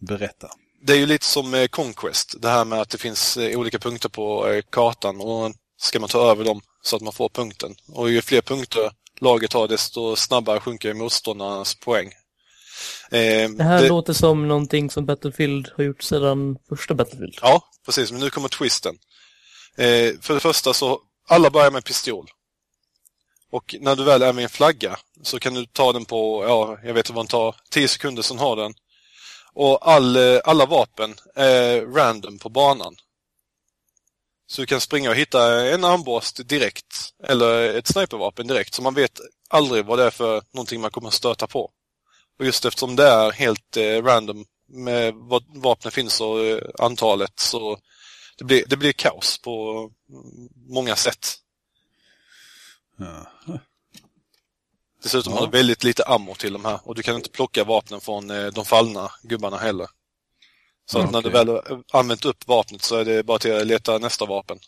[0.00, 0.50] Berätta.
[0.82, 2.34] Det är ju lite som eh, Conquest.
[2.42, 6.30] Det här med att det finns eh, olika punkter på kartan och ska man ta
[6.30, 7.74] över dem så att man får punkten.
[7.88, 12.12] Och ju fler punkter laget har desto snabbare sjunker motståndarnas poäng.
[13.10, 13.88] Eh, det här det...
[13.88, 17.38] låter som någonting som Battlefield har gjort sedan första Battlefield.
[17.40, 18.12] Ja, precis.
[18.12, 18.94] Men nu kommer twisten.
[19.76, 22.30] Eh, för det första så, alla börjar med pistol.
[23.50, 26.78] Och när du väl är med en flagga så kan du ta den på, ja,
[26.84, 28.74] jag vet inte vad den tar, 10 sekunder sen har den.
[29.52, 32.96] Och all, eh, alla vapen är random på banan.
[34.46, 38.94] Så du kan springa och hitta en armborst direkt, eller ett snipervapen direkt, så man
[38.94, 41.70] vet aldrig vad det är för någonting man kommer att stöta på.
[42.38, 47.40] Och just eftersom det är helt eh, random med vad vapnen finns och eh, antalet
[47.40, 47.78] så
[48.38, 49.90] det blir, det blir kaos på
[50.66, 51.36] många sätt.
[52.96, 53.26] Ja.
[55.02, 55.38] Dessutom ja.
[55.38, 58.30] har du väldigt lite ammo till de här och du kan inte plocka vapnen från
[58.30, 59.88] eh, de fallna gubbarna heller.
[60.86, 61.60] Så att när du väl
[61.92, 64.58] använt upp vapnet så är det bara till att leta nästa vapen.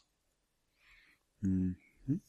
[1.42, 1.74] Mm.
[2.08, 2.20] Mm.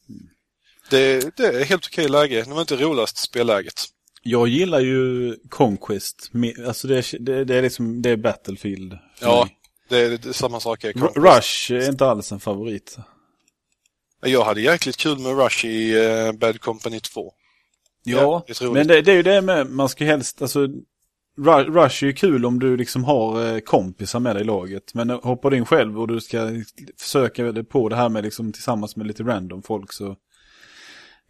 [0.90, 2.42] Det, det, är helt okej läge.
[2.42, 3.84] Det var inte roligast spelläget.
[4.22, 6.30] Jag gillar ju Conquest.
[6.66, 8.98] Alltså det, det, det är liksom, det är Battlefield.
[9.20, 9.48] Ja,
[9.88, 10.84] det är, det är samma sak.
[10.84, 12.96] Är Rush är inte alls en favorit.
[14.20, 17.32] Jag hade jäkligt kul med Rush i uh, Bad Company 2.
[18.02, 20.68] Ja, men det, det, är ju det med, man ska helst, alltså
[21.38, 24.94] Rush är ju kul om du liksom har eh, kompisar med dig i laget.
[24.94, 26.50] Men hoppar du in själv och du ska
[26.98, 30.16] försöka på det här med liksom tillsammans med lite random folk så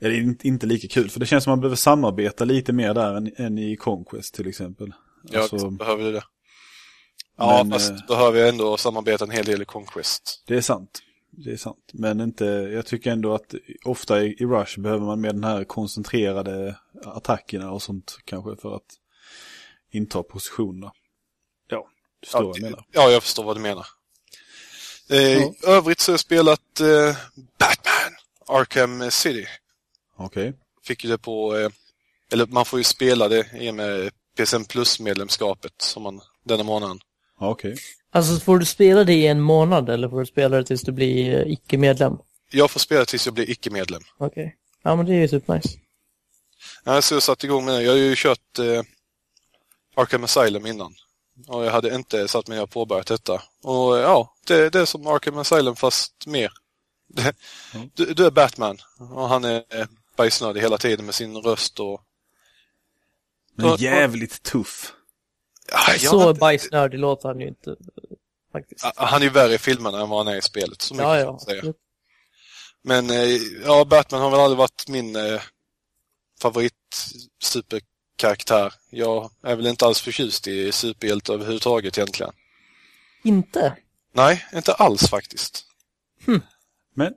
[0.01, 1.11] är det inte, inte lika kul.
[1.11, 4.49] För det känns som man behöver samarbeta lite mer där än, än i Conquest till
[4.49, 4.93] exempel.
[5.23, 6.23] Ja, Alltså, behöver det det.
[7.39, 10.43] Ja, Men, fast eh, behöver jag ändå samarbeta en hel del i Conquest.
[10.47, 10.99] det är sant.
[11.31, 11.91] Det är sant.
[11.93, 15.65] Men inte, jag tycker ändå att ofta i, i Rush behöver man med den här
[15.65, 18.83] koncentrerade attackerna och sånt kanske för att
[19.91, 20.93] inta positionerna.
[21.69, 21.87] Ja,
[22.21, 22.85] du förstår vad jag menar.
[22.93, 23.87] Ja, jag förstår vad du menar.
[25.11, 25.53] Eh, Ja.
[25.67, 27.17] Övrigt så har jag spelat eh,
[27.59, 29.47] Batman Arkham City.
[30.17, 30.55] Okej.
[30.85, 31.71] Fick ju det på, eh,
[32.33, 36.99] eller man får ju spela det i och med PSN Plus-medlemskapet som man denna månaden.
[37.41, 37.77] Ja, okej.
[38.11, 40.93] Alltså får du spela det i en månad eller får du spela det tills du
[40.93, 42.19] blir eh, icke-medlem?
[42.51, 44.03] Jag får spela tills jag blir icke-medlem.
[44.19, 44.57] Okej.
[44.83, 45.69] Ja men det är ju supernice.
[46.85, 47.83] Ja, så jag satte igång med det.
[47.83, 48.83] Jag har ju kört eh,
[49.97, 50.95] Arkham Asylum innan.
[51.47, 53.43] Och jag hade inte satt mig och påbörjat detta.
[53.63, 56.53] Och ja, det, det är som Arkham Asylum fast mer.
[57.95, 58.79] Du, du är Batman
[59.11, 62.01] och han är eh, bajsnödig hela tiden med sin röst och...
[63.55, 64.93] Men jävligt tuff.
[65.73, 66.39] Ja, jag Så inte.
[66.41, 67.71] bajsnördig låter han ju inte.
[67.71, 67.77] eh,
[68.53, 68.85] Faktiskt.
[68.97, 70.83] Han är ju värre i filmerna än vad han är i spelet.
[70.83, 71.39] Så mycket Ja, kan ja.
[71.39, 71.75] säga.
[72.83, 75.41] Men eh, ja, Batman har väl aldrig varit min eh,
[76.41, 76.75] favorit
[77.43, 78.75] superkaraktär.
[78.91, 82.33] Jag är väl inte alls förtjust i superhjälte överhuvudtaget egentligen.
[83.25, 83.77] Inte?
[84.13, 85.65] Nej, inte alls faktiskt.
[86.95, 87.15] Men,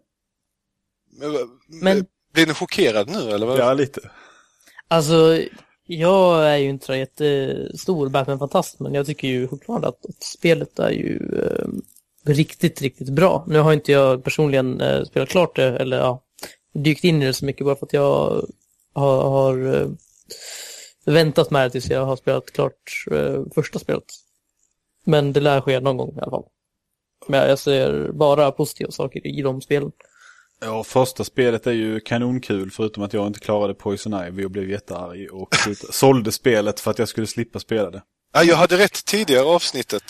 [1.09, 1.37] Men,
[1.67, 3.45] Men- Blir ni chockerad nu eller?
[3.45, 3.59] Vad?
[3.59, 4.11] ja lite.
[4.87, 5.43] Alltså,
[5.99, 10.80] jag är ju inte så jättestor Batman-fantast, men jag tycker ju fortfarande att, att spelet
[10.80, 11.67] är ju eh,
[12.32, 13.45] riktigt, riktigt bra.
[13.47, 16.23] Nu har inte jag personligen eh, spelat klart det, eller ja,
[16.73, 18.45] dykt in i det så mycket bara för att jag
[18.93, 19.89] har, har eh,
[21.06, 24.06] väntat med det tills jag har spelat klart eh, första spelet.
[25.06, 26.45] Men det lär ske någon gång i alla fall.
[27.27, 29.91] Men jag ser bara positiva saker i de spelen.
[30.62, 34.69] Ja, första spelet är ju kanonkul förutom att jag inte klarade Poison Ivy och blev
[34.69, 35.56] jättearg och
[35.91, 38.04] sålde spelet för att jag skulle slippa spela det.
[38.34, 40.04] Ja, jag hade rätt tidigare avsnittet.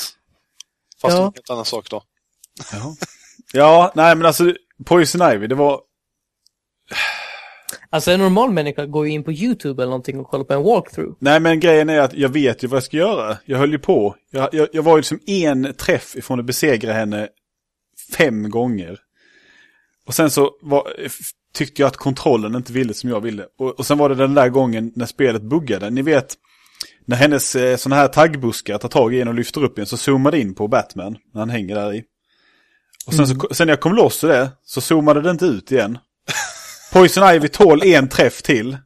[1.01, 1.15] Fast Ja.
[1.15, 2.03] det var en helt annan sak då.
[2.73, 2.95] Ja.
[3.53, 4.53] ja, nej men alltså
[4.85, 5.81] Poison Ivy, det var...
[7.89, 10.63] Alltså en normal människa går ju in på YouTube eller någonting och kollar på en
[10.63, 11.15] walkthrough.
[11.19, 13.37] Nej men grejen är att jag vet ju vad jag ska göra.
[13.45, 14.15] Jag höll ju på.
[14.31, 17.29] Jag, jag, jag var ju liksom en träff ifrån att besegra henne
[18.17, 18.99] fem gånger.
[20.11, 20.93] Och sen så var,
[21.53, 23.45] tyckte jag att kontrollen inte ville som jag ville.
[23.59, 25.89] Och, och sen var det den där gången när spelet buggade.
[25.89, 26.35] Ni vet,
[27.05, 29.97] när hennes eh, såna här taggbuskar tar tag i en och lyfter upp en så
[29.97, 32.03] zoomade in på Batman när han hänger där i.
[33.05, 35.71] Och sen, så, sen när jag kom loss ur det så zoomade det inte ut
[35.71, 35.97] igen.
[36.93, 38.77] Poison Ivy tål en träff till.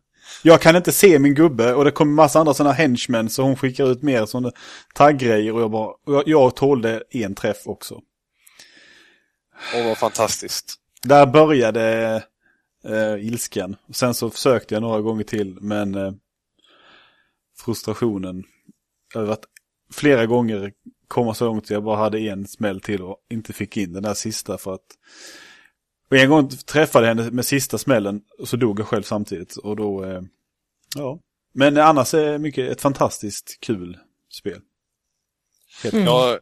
[0.44, 3.56] Jag kan inte se min gubbe och det kommer massa andra sådana henchmen så hon
[3.56, 4.52] skickar ut mer sådana
[4.94, 7.96] tagggrejer och jag bara, och jag, jag tålde en träff också.
[9.76, 10.82] Och vad fantastiskt.
[11.04, 12.24] Där började
[12.84, 13.76] eh, ilskan.
[13.92, 16.14] Sen så försökte jag några gånger till men eh,
[17.58, 18.44] frustrationen
[19.16, 19.46] över att
[19.92, 20.74] flera gånger
[21.08, 24.04] komma så långt att jag bara hade en smäll till och inte fick in den
[24.04, 24.98] där sista för att
[26.10, 29.56] och en gång träffade jag henne med sista smällen och så dog jag själv samtidigt
[29.56, 30.22] och då eh,
[30.96, 31.20] ja.
[31.54, 33.98] Men annars är det mycket ett fantastiskt kul
[34.32, 34.62] spel.
[35.84, 36.06] Helt Mm.
[36.06, 36.40] Ja,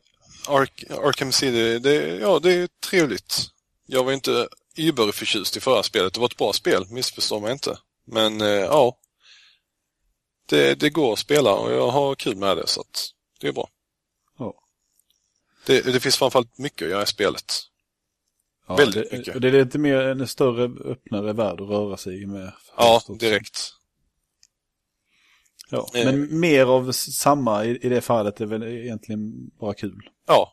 [0.47, 3.52] Ark Arkham City, det, ja, det är trevligt.
[3.85, 6.13] Jag var inte überförtjust i förra spelet.
[6.13, 7.77] Det var ett bra spel, missförstå mig inte.
[8.05, 8.97] Men eh, ja,
[10.45, 13.51] det, det går att spela och jag har kul med det så att det är
[13.51, 13.69] bra.
[14.39, 14.53] Ja.
[15.65, 17.53] Det, det finns framförallt mycket att göra i spelet.
[18.67, 19.35] Ja, Väldigt det, mycket.
[19.35, 22.53] och det är lite mer en större, öppnare värld att röra sig med.
[22.77, 23.73] Ja, direkt.
[25.69, 26.05] Ja, Eh.
[26.05, 30.09] men mer av samma i, i det fallet är väl egentligen bara kul.
[30.27, 30.52] Ja,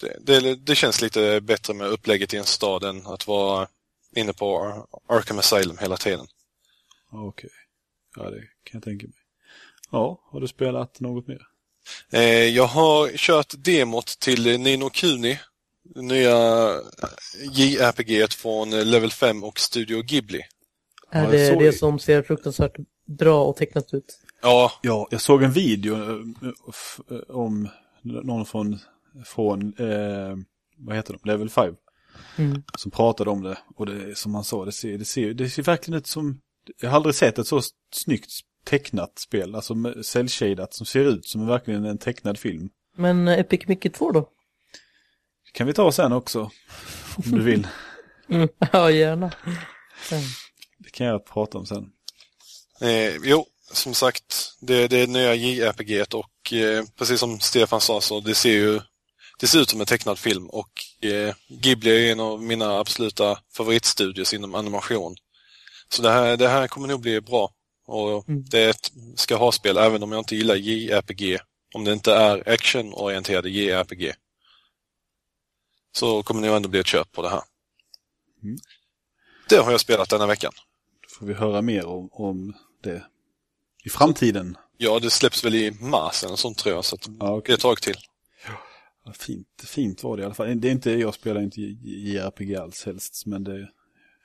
[0.00, 3.68] det, det, det känns lite bättre med upplägget i en stad än att vara
[4.16, 6.26] inne på Ar- Arkham Asylum hela tiden.
[7.12, 7.50] Ja, Okej,
[8.16, 9.16] ja det kan jag tänka mig.
[9.90, 11.46] Ja, har du spelat något mer?
[12.12, 15.38] Eh, jag har kört demot till Nino Kuni,
[15.94, 16.36] nya
[17.52, 20.42] JRPG från Level 5 och Studio Ghibli.
[21.10, 24.20] Är det såg det som ser fruktansvärt bra och tecknat ut?
[24.42, 26.20] Ja, Ja, jag såg en video eh,
[27.10, 27.68] eh, om
[28.02, 28.78] någon från,
[29.24, 30.36] från eh,
[30.76, 31.74] vad heter de, Level 5.
[32.38, 32.62] Mm.
[32.78, 33.58] Som pratade om det.
[33.76, 36.40] Och det som han sa, det ser, det ser, det ser verkligen ut som,
[36.80, 37.60] jag har aldrig sett ett så
[37.94, 38.30] snyggt
[38.64, 42.68] tecknat spel, alltså cell-shadat som ser ut som verkligen en tecknad film.
[42.96, 44.28] Men eh, Epic Mickey 2 då?
[45.52, 46.50] kan vi ta sen också,
[47.16, 47.66] om du vill.
[48.28, 48.48] Mm.
[48.72, 49.32] Ja, gärna.
[50.12, 50.24] Mm.
[50.78, 51.90] Det kan jag prata om sen.
[52.80, 58.00] eh, jo, som sagt, det, det är nya JRPG och eh, precis som Stefan sa
[58.00, 58.80] så det ser ju
[59.40, 60.70] det ser ut som en tecknad film och
[61.00, 65.16] eh, Ghibli är en av mina absoluta favoritstudios inom animation.
[65.88, 67.52] Så det här, det här kommer nog bli bra.
[67.86, 68.44] Och Mm.
[68.50, 71.38] Det är ett ska ha-spel även om jag inte gillar JRPG.
[71.74, 74.12] Om det inte är actionorienterade JRPG.
[75.92, 77.42] Så kommer det nog ändå bli ett köp på det här.
[78.42, 78.58] Mm.
[79.48, 80.52] Det har jag spelat denna veckan.
[81.02, 83.06] Då får vi höra mer om, om det
[83.84, 84.56] i framtiden.
[84.76, 87.38] Ja, det släpps väl i mars eller sånt tror jag, så att det Ja, blir
[87.38, 87.54] okej.
[87.54, 87.96] ett tag till.
[89.06, 90.60] Ja, Fint, fint var det i alla fall.
[90.60, 93.68] Det är inte, jag spelar inte JRPG alls helst, men det, jag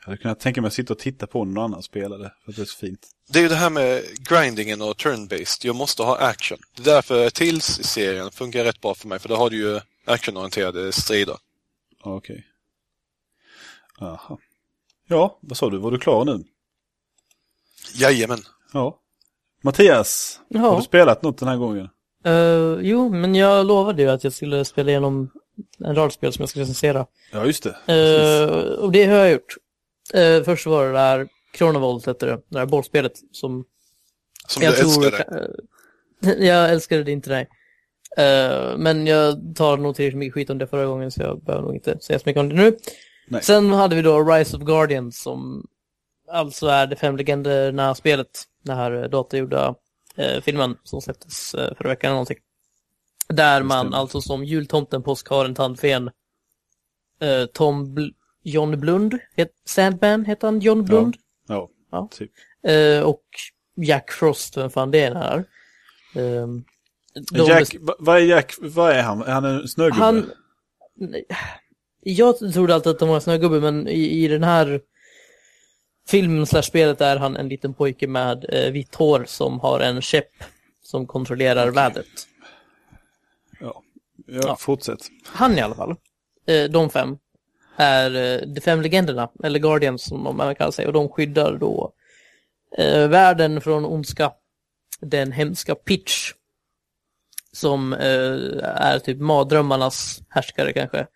[0.06, 2.56] hade kunnat tänka mig att sitta och titta på när någon annan spelade, för att
[2.56, 3.08] det är så fint.
[3.30, 5.66] Det är ju det här med grindingen och turn-based.
[5.66, 6.58] Jag måste ha action.
[6.76, 10.92] Det är därför Tales-serien funkar rätt bra för mig, för då har du ju actionorienterade
[10.92, 11.38] strider.
[12.04, 12.48] Ja, Okej.
[14.00, 14.40] Aha.
[15.08, 15.78] Ja, vad sa du?
[15.78, 16.44] Var du klar nu?
[17.96, 18.40] Jajamän.
[18.74, 19.00] Ja.
[19.64, 20.78] Mattias, har Ja.
[20.78, 21.90] du spelat något den här gången?
[22.26, 25.32] Eh, jo, men jag lovade ju att jag skulle spela igenom
[25.86, 27.06] en rad spel som jag skulle recensera.
[27.32, 27.94] Ja, just det.
[27.94, 29.56] Uh, och det har jag gjort.
[30.16, 33.66] Uh, först var det där Chronovolt hette det, det där bollspelet som
[34.48, 35.18] Som jag du älskade.
[36.24, 37.48] eh, jag älskade det inte, nej.
[38.78, 41.76] Men jag tar nog tillräckligt mycket skit om det förra gången så jag behöver nog
[41.76, 42.78] inte säga så mycket om det nu.
[43.28, 43.44] Nej.
[43.44, 45.68] Sen hade vi då Rise of Guardians som
[46.32, 48.44] alltså är det fem legenderna-spelet.
[48.64, 49.76] Den här eh, datagjorda
[50.42, 52.38] filmen som släpptes eh, förra veckan eller någonting.
[53.28, 56.08] Där man alltså som jultomten, påskharen, tandfen,
[57.22, 61.16] eh, Tom Bl- John Blund, het, Sandman heter han, John Blund?
[61.48, 62.10] Ja, Ja.
[62.12, 62.32] typ.
[62.68, 63.24] Eh, och
[63.76, 65.46] Jack Frost, vem fan det är här.
[66.16, 66.64] Um,
[67.48, 69.22] Jack, va- vad är Jack, vad är han?
[69.22, 70.04] Är han en snögubbe?
[70.04, 70.32] han...
[72.04, 74.82] Jag trodde alltid att de var en snögubbe, men i, i den här
[76.12, 80.02] filmen slash spelet är han en liten pojke med eh, vitt hår som har en
[80.02, 80.32] käpp
[80.84, 82.28] som kontrollerar vädret.
[83.60, 83.84] Ja,
[84.28, 84.56] Ja.
[84.60, 85.00] fortsätt.
[85.26, 85.96] Han i alla fall,
[86.48, 87.18] eh, de fem,
[87.76, 91.58] är eh, de fem legenderna, eller Guardians som de även kallar sig, och de skyddar
[91.58, 91.94] då
[92.78, 94.32] eh, världen från ondska,
[95.00, 96.32] den hemska Pitch,
[97.54, 101.08] som eh, är typ mardrömmarnas härskare kanske.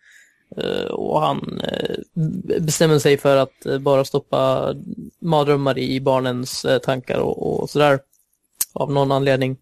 [0.58, 1.96] Eh, och han eh,
[2.62, 4.74] bestämmer sig för att eh, bara stoppa
[5.20, 8.00] mardrömmar i barnens tankar och, och sådär,
[8.74, 9.58] av någon anledning.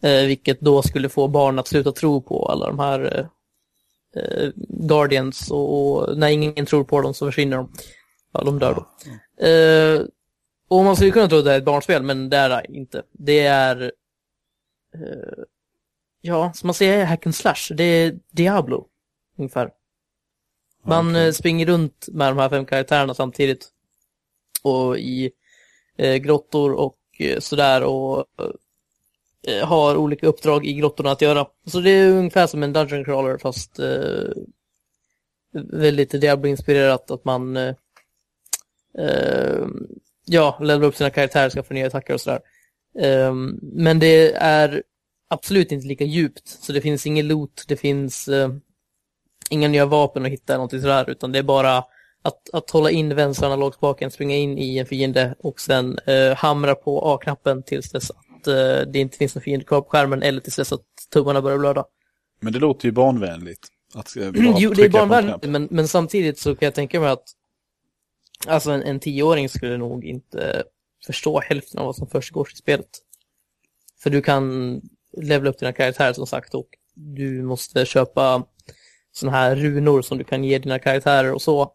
[0.00, 3.28] Vilket då skulle få barn att sluta tro på alla de här
[4.68, 7.72] Guardians och, och när ingen tror på dem så försvinner de.
[8.32, 8.86] Ja, de dör då.
[10.68, 13.02] Och man skulle kunna tro att det är ett barnspel, men det är det inte.
[13.12, 13.92] Det är,
[16.20, 17.74] ja, som man säger, hack and slash.
[17.74, 18.86] Det är Diablo,
[19.38, 19.70] ungefär.
[20.88, 21.26] Man Okej.
[21.26, 23.68] eh, springer runt med de här fem karaktärerna samtidigt.
[24.62, 25.30] Och i
[25.98, 28.24] eh, grottor och eh, sådär och
[29.46, 31.46] eh, har olika uppdrag i grottorna att göra.
[31.66, 34.28] Så det är ungefär som en dungeon crawler fast eh,
[35.52, 37.74] väldigt Diablo-inspirerat att man eh,
[38.98, 39.66] eh,
[40.24, 42.40] ja, levelar upp sina karaktärer, ska få nya attacker och sådär.
[43.60, 44.82] Men det är
[45.28, 48.28] absolut inte lika djupt, så det finns ingen loot, det finns
[49.50, 51.84] inga nya vapen att hitta eller någonting sådär, utan det är bara
[52.22, 56.74] att, att hålla in vänster analogspaken, springa in i en fiende och sen eh, hamra
[56.74, 60.40] på A-knappen tills dess att eh, det inte finns någon fiende kvar på skärmen eller
[60.40, 61.84] tills dess att tummarna börjar blöda.
[62.40, 63.68] Men det låter ju barnvänligt.
[63.94, 67.10] Att eh, bara jo, det är barnvänligt, men, men samtidigt så kan jag tänka mig
[67.10, 67.24] att
[68.46, 70.62] alltså en, en tioåring skulle nog inte
[71.06, 72.88] förstå hälften av vad som försiggår i spelet.
[74.02, 74.80] För du kan
[75.16, 78.44] levela upp dina karaktärer som sagt och du måste köpa
[79.16, 81.72] sådana här runor som du kan ge dina karaktärer och så.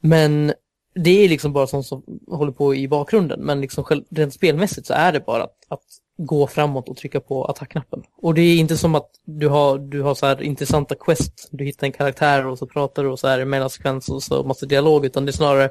[0.00, 0.52] Men
[0.94, 3.40] det är liksom bara sånt som håller på i bakgrunden.
[3.40, 5.84] Men liksom själv, rent spelmässigt så är det bara att, att
[6.16, 8.02] gå framåt och trycka på attackknappen.
[8.16, 11.48] Och det är inte som att du har, du har så här intressanta quest.
[11.52, 14.44] Du hittar en karaktär och så pratar du och så är det mellansekvens och så
[14.44, 15.06] massa dialog.
[15.06, 15.70] Utan det är snarare,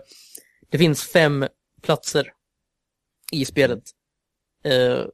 [0.70, 1.46] det finns fem
[1.82, 2.34] platser
[3.32, 3.84] i spelet.
[4.64, 5.06] Eh,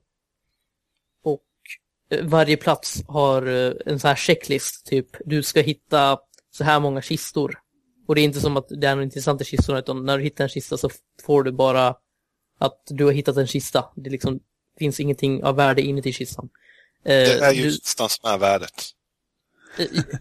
[2.24, 6.18] varje plats har eh, en så här checklist, typ du ska hitta
[6.52, 7.60] så här många kistor.
[8.08, 10.44] Och det är inte som att det är några intressanta kistor, utan när du hittar
[10.44, 10.90] en kista så
[11.26, 11.96] får du bara
[12.60, 13.86] att du har hittat en kista.
[13.96, 14.40] Det liksom
[14.80, 16.50] finns ingenting av värde inuti kistan.
[17.06, 18.84] Eh, Det är ju du- kistan som är värdet.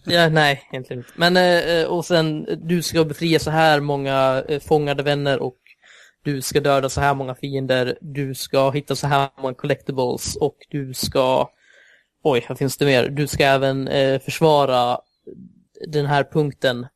[0.05, 1.11] Ja, nej, egentligen inte.
[1.17, 5.57] Men, eh, och sen, du ska befria så här många eh, fångade vänner och
[6.25, 10.57] du ska döda så här många fiender, du ska hitta så här många collectibles och
[10.71, 11.51] du ska,
[12.29, 15.01] oj, här finns det mer, du ska även eh, försvara
[15.87, 16.87] den här punkten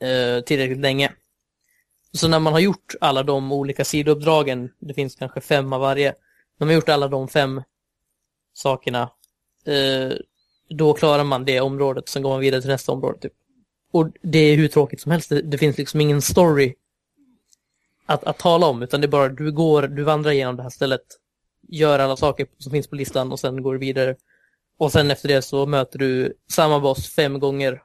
[0.00, 1.12] eh, tillräckligt länge.
[2.12, 6.08] Så när man har gjort alla de olika sidouppdragen, det finns kanske fem av varje,
[6.08, 7.62] när man har gjort alla de fem
[8.52, 9.10] sakerna,
[9.64, 10.12] eh,
[10.68, 13.18] då klarar man det området, sen går man vidare till nästa område.
[13.18, 13.32] Typ.
[13.92, 16.74] Och det är hur tråkigt som helst, det, det finns liksom ingen story
[18.06, 20.70] att, att tala om, utan det är bara du går, du vandrar igenom det här
[20.70, 21.02] stället,
[21.68, 24.16] gör alla saker som finns på listan och sen går du vidare.
[24.78, 27.82] Och sen efter det så möter du samma boss fem gånger.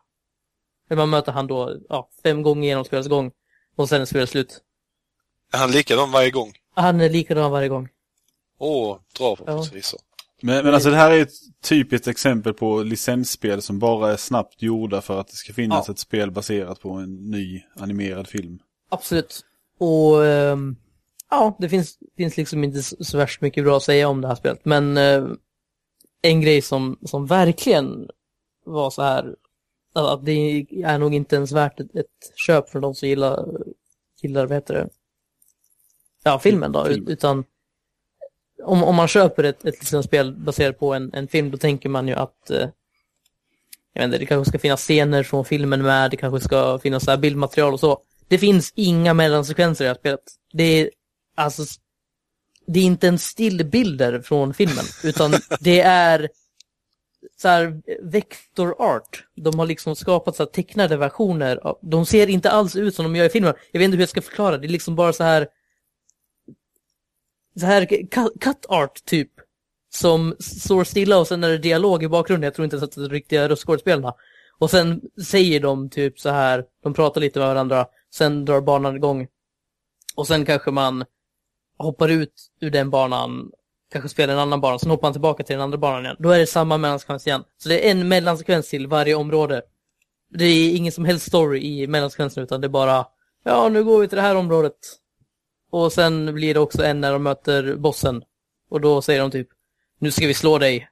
[0.90, 3.32] Eller man möter han då, ja, fem gånger genom spelets gång.
[3.76, 4.62] Och sen är spelet slut.
[5.54, 6.54] Är han likadan varje gång?
[6.74, 7.90] Han är likadan varje gång.
[8.58, 9.36] Åh, dra Ja.
[9.36, 9.96] förhoppningsvis.
[10.42, 14.62] Men, men alltså det här är ett typiskt exempel på licensspel som bara är snabbt
[14.62, 15.92] gjorda för att det ska finnas Ja.
[15.94, 18.60] ett spel baserat på en ny animerad film.
[18.90, 19.42] Absolut.
[19.78, 20.76] Och ehm,
[21.30, 24.36] ja, det finns, finns liksom inte så värst mycket bra att säga om det här
[24.36, 24.66] spelet.
[24.66, 25.28] Men eh,
[26.22, 28.10] en grej som, som verkligen
[28.66, 29.36] var så här,
[29.94, 33.46] att det är nog inte ens värt ett, ett köp för de som gillar,
[34.22, 34.90] gillar vad heter det?
[36.24, 36.86] Ja, filmen då.
[36.86, 37.08] Film.
[37.08, 37.44] Utan
[38.64, 42.08] om, om man köper ett, ett licensspel baserat på en, en film, då tänker man
[42.08, 42.70] ju att eh,
[43.94, 47.04] jag vet inte, det kanske ska finnas scener från filmen med, det kanske ska finnas
[47.04, 48.02] så här bildmaterial och så.
[48.28, 50.20] Det finns inga mellansekvenser i det här spelet.
[50.54, 50.90] Det är
[51.36, 51.64] alltså,
[52.68, 56.30] det är inte en stillbilder från filmen, utan det är
[57.38, 59.28] så här vector art.
[59.36, 61.60] De har liksom skapat så här tecknade versioner.
[61.82, 63.54] De ser inte alls ut som de gör i filmen.
[63.72, 65.48] Jag vet inte hur jag ska förklara, det är liksom bara så här
[67.60, 69.32] så här cut- cut art typ.
[69.90, 72.44] Som står stilla och sen är det dialog i bakgrunden.
[72.44, 74.14] Jag tror inte ens att det är riktiga röstskådespelarna.
[74.58, 78.96] Och sen säger de typ så här, de pratar lite med varandra, sen drar banan
[78.96, 79.28] igång.
[80.16, 81.06] Och sen kanske man
[81.78, 83.52] hoppar ut ur den banan,
[83.92, 86.16] kanske spelar en annan bana, sen hoppar han tillbaka till den andra banan igen.
[86.20, 87.44] Då är det samma mellansekvens igen.
[87.58, 89.62] Så det är en mellansekvens till varje område.
[90.30, 93.06] Det är ingen som helst story i mellansekvensen utan det är bara,
[93.44, 94.78] ja nu går vi till det här området.
[95.72, 98.24] Och sen blir det också en när de möter bossen.
[98.70, 99.48] Och då säger de typ,
[100.00, 100.90] nu ska vi slå dig.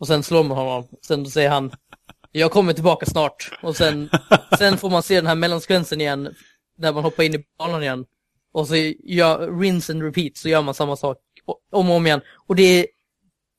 [0.00, 0.88] Och sen slår man honom.
[1.06, 1.72] Sen säger han,
[2.32, 3.58] jag kommer tillbaka snart.
[3.62, 4.10] Och sen,
[4.58, 6.34] sen får man se den här mellansekvensen igen,
[6.78, 8.04] där man hoppar in i banan igen.
[8.56, 11.18] Och så gör, rinse and repeat, så gör man samma sak
[11.70, 12.20] om och om igen.
[12.46, 12.86] Och det är,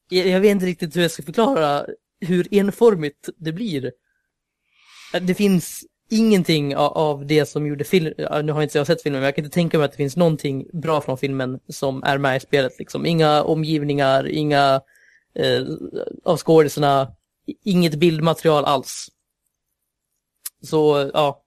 [0.09, 1.85] jag vet inte riktigt hur jag ska förklara
[2.19, 3.91] hur enformigt det blir.
[5.21, 9.25] Det finns ingenting av det som gjorde filmen, nu har inte jag sett filmen, men
[9.25, 12.37] jag kan inte tänka mig att det finns någonting bra från filmen som är med
[12.37, 12.79] i spelet.
[12.79, 13.05] Liksom.
[13.05, 14.81] Inga omgivningar, inga
[15.35, 15.63] eh,
[16.23, 17.11] av skådisarna,
[17.63, 19.09] inget bildmaterial alls.
[20.61, 21.43] Så, ja,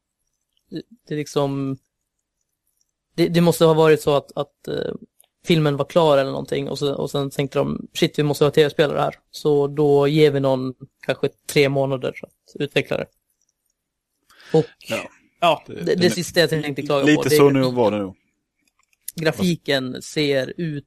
[1.09, 1.79] det är liksom,
[3.15, 4.93] det, det måste ha varit så att, att eh,
[5.45, 8.51] filmen var klar eller någonting och, så, och sen tänkte de, shit vi måste ha
[8.51, 9.15] tv-spelare här.
[9.31, 10.75] Så då ger vi någon
[11.07, 13.07] kanske tre månader att utveckla det.
[14.53, 15.03] Och Ja.
[15.41, 17.07] ja, Det- det, det, sista jag tänkte klaga på.
[17.11, 18.17] Lite det är så nu var det nog.
[19.15, 20.87] Grafiken ser ut...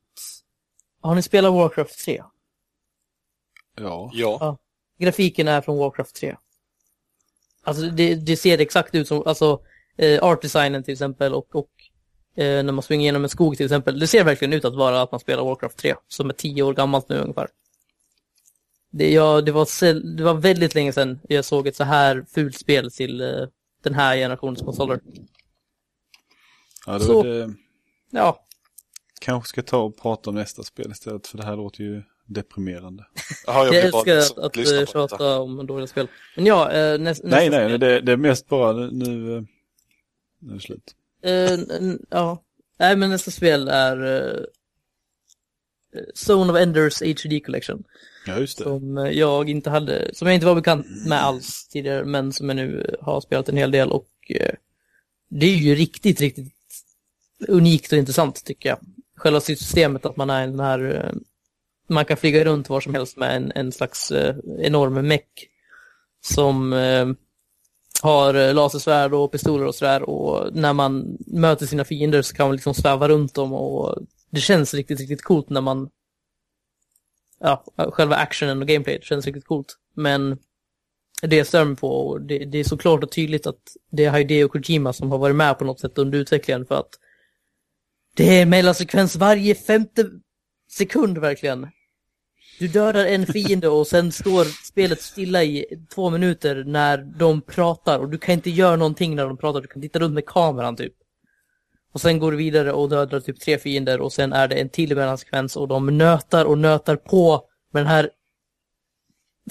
[1.01, 2.24] Har ni spelat Warcraft 3?
[3.78, 4.11] Ja.
[4.13, 4.57] Ja.
[4.99, 6.36] Grafiken är från Warcraft 3.
[7.63, 9.61] Alltså det, det ser exakt ut som, alltså
[9.97, 11.69] eh, art-designen till exempel och, och
[12.36, 14.00] när man springer genom en skog till exempel.
[14.00, 16.74] Det ser verkligen ut att vara att man spelar Warcraft 3, som är tio år
[16.74, 17.48] gammalt nu ungefär.
[18.92, 22.58] Det, ja, det, var, det var väldigt länge sedan jag såg ett så här fult
[22.58, 23.28] spel till eh,
[23.84, 25.00] den här generationens konsoler.
[26.86, 27.54] ja Så- då det,
[28.16, 28.40] Ja,
[29.22, 33.06] kanske ska ta och prata om nästa spel istället för det här låter ju deprimerande.
[33.48, 36.08] Jaha, jag bara älskar att, att eh, tjata om dåliga spel.
[36.36, 37.80] Men ja, eh, näs, Nej, nästa nej, spel.
[37.80, 39.44] det, det är mest bara nu, eh,
[40.40, 40.96] nu är det slut.
[41.24, 42.43] N- ja.
[42.80, 44.45] Nej, men nästa spel är uh,
[46.28, 47.84] Zone of Enders HD Collection.
[48.26, 48.63] Ja, just det.
[48.63, 52.49] Som eh, jag inte hade, som jag inte var bekant med alls tidigare, men som
[52.49, 54.55] jag nu har spelat en hel del och eh,
[55.30, 56.53] det är ju riktigt, riktigt
[57.47, 58.80] unikt och intressant tycker jag.
[59.15, 61.11] Själva systemet att man är den här,
[61.88, 64.11] man kan flyga runt var som helst med en, en slags
[64.59, 65.47] enorm meck
[66.26, 66.74] som
[68.04, 72.47] har eh, lasersvärd och pistoler och sådär och när man möter sina fiender så kan
[72.47, 73.97] man liksom sväva runt dem och
[74.30, 75.89] det känns riktigt, riktigt coolt när man
[77.39, 79.78] ja, själva actionen och gameplayet känns riktigt coolt.
[79.95, 80.38] Men
[81.22, 84.06] det jag stör mig på, och det, det är så klart och tydligt att det
[84.06, 86.99] är Hideo Kojima som har varit med på något sätt under utvecklingen för att
[88.16, 90.10] det är mellansekvens varje femte
[90.72, 91.68] sekund verkligen.
[92.60, 97.99] Du dödar en fiende och sen står spelet stilla i två minuter när de pratar
[97.99, 100.76] och du kan inte göra någonting när de pratar, du kan titta runt med kameran
[100.76, 100.93] typ.
[101.93, 104.70] Och sen går du vidare och dödar typ tre fiender och sen är det en
[104.70, 108.10] till mellansekvens och de nötar och nötar på med den här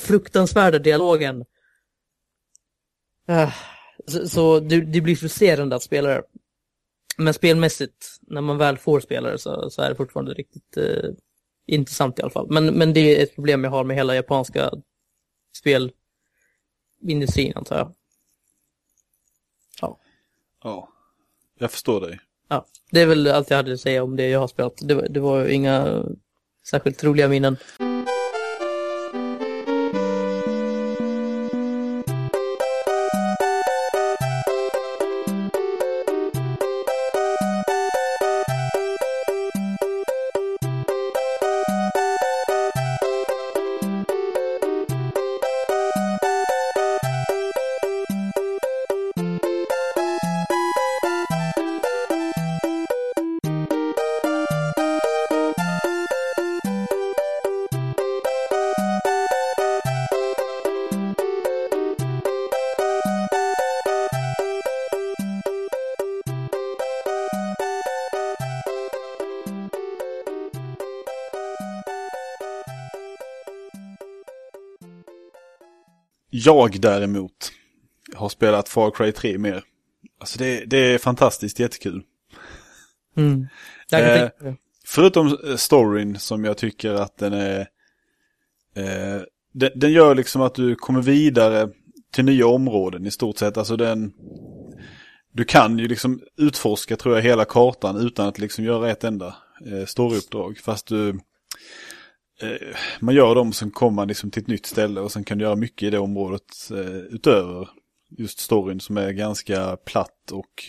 [0.01, 1.45] fruktansvärda dialogen.
[3.29, 3.55] Eh,
[4.07, 6.23] så, så det, det blir frustrerande att spela det.
[7.17, 11.11] Men spelmässigt, när man väl får spelare så, så är det fortfarande riktigt eh,
[11.75, 12.47] intressant i alla fall.
[12.51, 14.71] Men, men det är ett problem jag har med hela japanska
[15.57, 17.93] spelindustrin antar jag.
[20.63, 20.89] Ja,
[21.59, 22.21] jag förstår dig.
[22.49, 24.77] ja, det är väl allt jag hade att säga om det jag har spelat.
[24.81, 26.05] Det, det var ju inga
[26.67, 27.57] särskilt roliga minnen.
[76.45, 77.53] Jag däremot
[78.15, 79.65] har spelat Far Cry 3 mer.
[80.21, 82.03] Alltså det, det är fantastiskt jättekul.
[83.17, 83.47] Mm.
[83.93, 84.29] Eh.
[84.85, 87.61] Förutom eh, storyn som jag tycker att den är...
[88.77, 89.23] Eh,
[89.53, 91.69] den, den gör liksom att du kommer vidare
[92.13, 93.57] till nya områden i stort sett.
[93.57, 94.13] Alltså den...
[95.33, 99.37] Du kan ju liksom utforska tror jag hela kartan utan att liksom göra ett enda
[99.67, 100.59] eh, storyuppdrag.
[100.59, 101.21] Fast du...
[102.43, 105.39] Eh, man gör dem som kommer man liksom till ett nytt ställe och sen kan
[105.39, 107.69] du göra mycket i det området eh, utöver
[108.19, 110.65] just storyn som är ganska platt och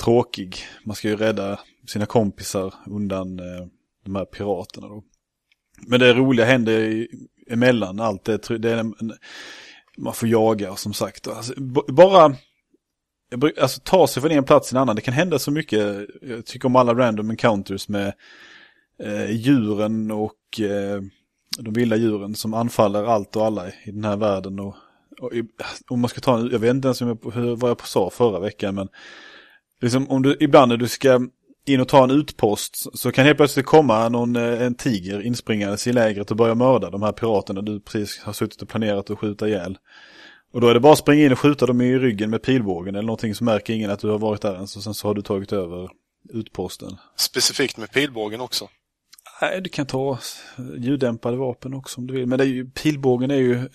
[0.00, 0.56] tråkig.
[0.84, 3.66] Man ska ju rädda sina kompisar undan eh,
[4.04, 5.04] de här piraterna då.
[5.86, 7.08] Men det roliga händer i-
[7.50, 8.58] emellan allt det.
[8.58, 9.12] det är en, en,
[9.98, 11.28] man får jaga som sagt.
[11.28, 11.52] Alltså,
[11.88, 12.36] bara
[13.60, 14.96] alltså, ta sig från en plats till en annan.
[14.96, 15.80] Det kan hända så mycket.
[15.80, 18.12] Eh, jag tycker om alla random encounters med
[19.02, 21.02] eh, djuren och eh,
[21.58, 24.60] de vilda djuren som anfaller allt och alla i den här världen.
[24.60, 24.74] Och,
[25.20, 25.30] och
[25.88, 28.10] om man ska ta en, jag vet inte ens om jag, hur, vad jag sa
[28.10, 28.88] förra veckan men
[29.80, 31.20] liksom om du ibland när du ska
[31.66, 35.86] in och ta en utpost så kan helt plötsligt komma någon, eh, en tiger inspringandes
[35.86, 39.18] i lägret och börja mörda de här piraterna du precis har suttit och planerat att
[39.18, 39.78] skjuta ihjäl.
[40.52, 42.94] Och då är det bara att springa in och skjuta dem i ryggen med pilbågen
[42.94, 45.14] eller någonting så märker ingen att du har varit där ens och sen så har
[45.14, 45.90] du tagit över
[46.32, 46.96] utposten.
[47.16, 48.68] Specifikt med pilbågen också.
[49.40, 50.18] Nej, du kan ta
[50.76, 52.26] ljuddämpade vapen också om du vill.
[52.26, 53.68] Men det är ju, pilbågen är ju...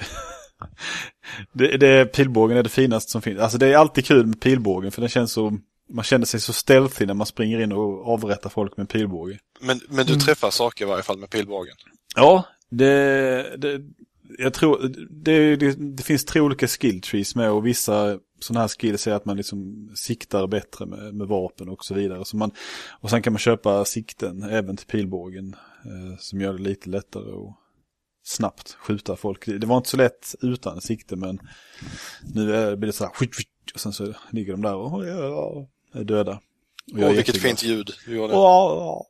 [1.54, 3.40] det, det, pilbågen är det finaste som finns.
[3.40, 5.58] Alltså det är alltid kul med pilbågen för den känns så...
[5.92, 9.40] Man känner sig så stealthy när man springer in och avrättar folk med pilbåge.
[9.60, 11.76] Men, men du träffar saker i varje fall med pilbågen.
[12.16, 13.58] Ja, det...
[13.58, 13.82] det
[14.38, 14.94] jag tror...
[15.10, 19.14] Det, det, det finns tre olika skill trees med och vissa sådana här skills är
[19.14, 22.26] att man liksom siktar bättre med, med vapen och så vidare.
[22.26, 22.52] Så man,
[23.02, 27.32] och sen kan man köpa sikten även till pilbågen eh, som gör det lite lättare
[27.32, 27.56] att
[28.24, 29.46] snabbt skjuta folk.
[29.46, 31.40] Det var inte så lätt utan sikte men
[32.34, 35.08] nu är, blir det så här skjut, skjut, och sen så ligger de där och
[35.08, 36.40] ja, är döda.
[36.94, 38.34] Och Åh, vilket fint ljud du gjorde.
[38.34, 39.06] Ja,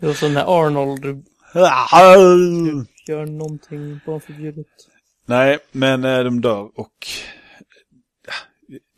[0.00, 1.24] Det var som när Arnold
[3.06, 4.66] gör någonting barnförbjudet.
[5.26, 7.08] Nej, men eh, de dör och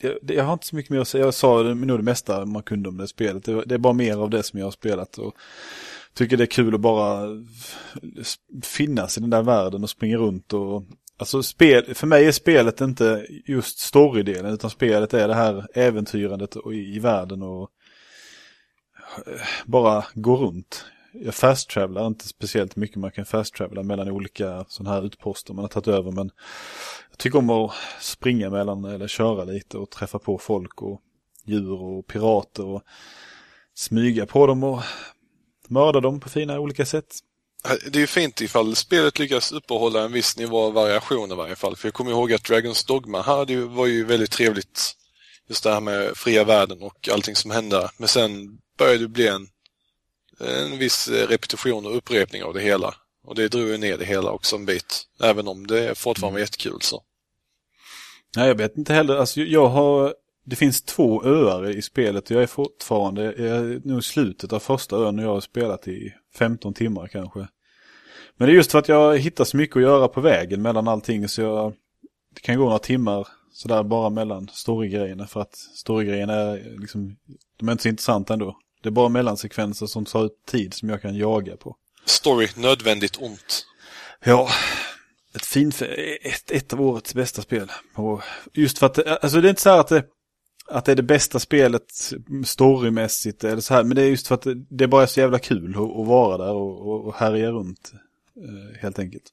[0.01, 1.25] jag, jag har inte så mycket mer att säga.
[1.25, 3.45] Jag sa det- nog det mesta man kunde om det spelet.
[3.45, 5.35] Det, det är bara mer av det som jag har spelat och
[6.15, 7.29] tycker det är kul att bara
[8.63, 10.85] finnas i den där världen och springa runt och
[11.17, 16.57] Alltså spel, för mig är spelet inte just storydelen utan spelet är det här äventyrandet
[16.57, 17.71] och i, i världen och
[19.27, 20.85] eh, bara gå runt.
[21.13, 25.69] Jag fast-travelar inte speciellt mycket, man kan fast-travela mellan olika sådana här utposter man har
[25.69, 26.31] tagit över men
[27.11, 31.01] jag tycker om att springa mellan eller köra lite och träffa på folk och
[31.45, 32.83] djur och pirater och
[33.75, 34.83] smyga på dem och
[35.69, 37.19] mörda dem på fina olika sätt.
[37.69, 41.35] Eh, det är ju fint ifall spelet lyckas uppehålla en viss nivå av variation i
[41.35, 41.77] varje fall.
[41.77, 44.93] För jag kommer ihåg att Dragons Dogma här, det var ju väldigt trevligt.
[45.49, 47.91] Just det här med fria världen och allting som hände.
[47.97, 49.49] Men sen började det bli en,
[50.43, 52.95] en viss repetition och upprepning av det hela.
[53.25, 55.03] Och det drog ju ner det hela också en bit.
[55.23, 57.03] Även om det fortfarande var jättekul så.
[58.37, 59.17] Nej, jag vet inte heller.
[59.17, 60.15] Alltså, jag har...
[60.45, 63.23] Det finns två öar i spelet och jag är fortfarande...
[63.23, 67.09] Jag är nog i slutet av första ön och jag har spelat i 15 timmar
[67.09, 67.49] kanske.
[68.37, 70.89] Men det är just för att jag hittar så mycket att göra på vägen mellan
[70.89, 71.75] allting så jag...
[72.35, 77.17] Det kan gå några timmar sådär bara mellan storygrejerna för att storygrejerna är liksom...
[77.59, 78.57] De är inte så intressanta ändå.
[78.83, 81.77] Det är bara mellansekvenser som tar ut tid som jag kan jaga på.
[82.05, 83.67] Story, nödvändigt ont.
[84.25, 84.49] Ja,
[85.35, 85.83] ett fint,
[86.23, 87.73] ett, ett av årets bästa spel.
[87.95, 88.23] Och
[88.53, 90.05] just för att, alltså det är inte så här att det,
[90.69, 92.13] att det är det bästa spelet
[92.45, 95.21] storymässigt eller så här, men det är just för att det, det är bara så
[95.21, 97.93] jävla kul att, att vara där och, och, och härja runt,
[98.37, 99.25] eh, helt enkelt.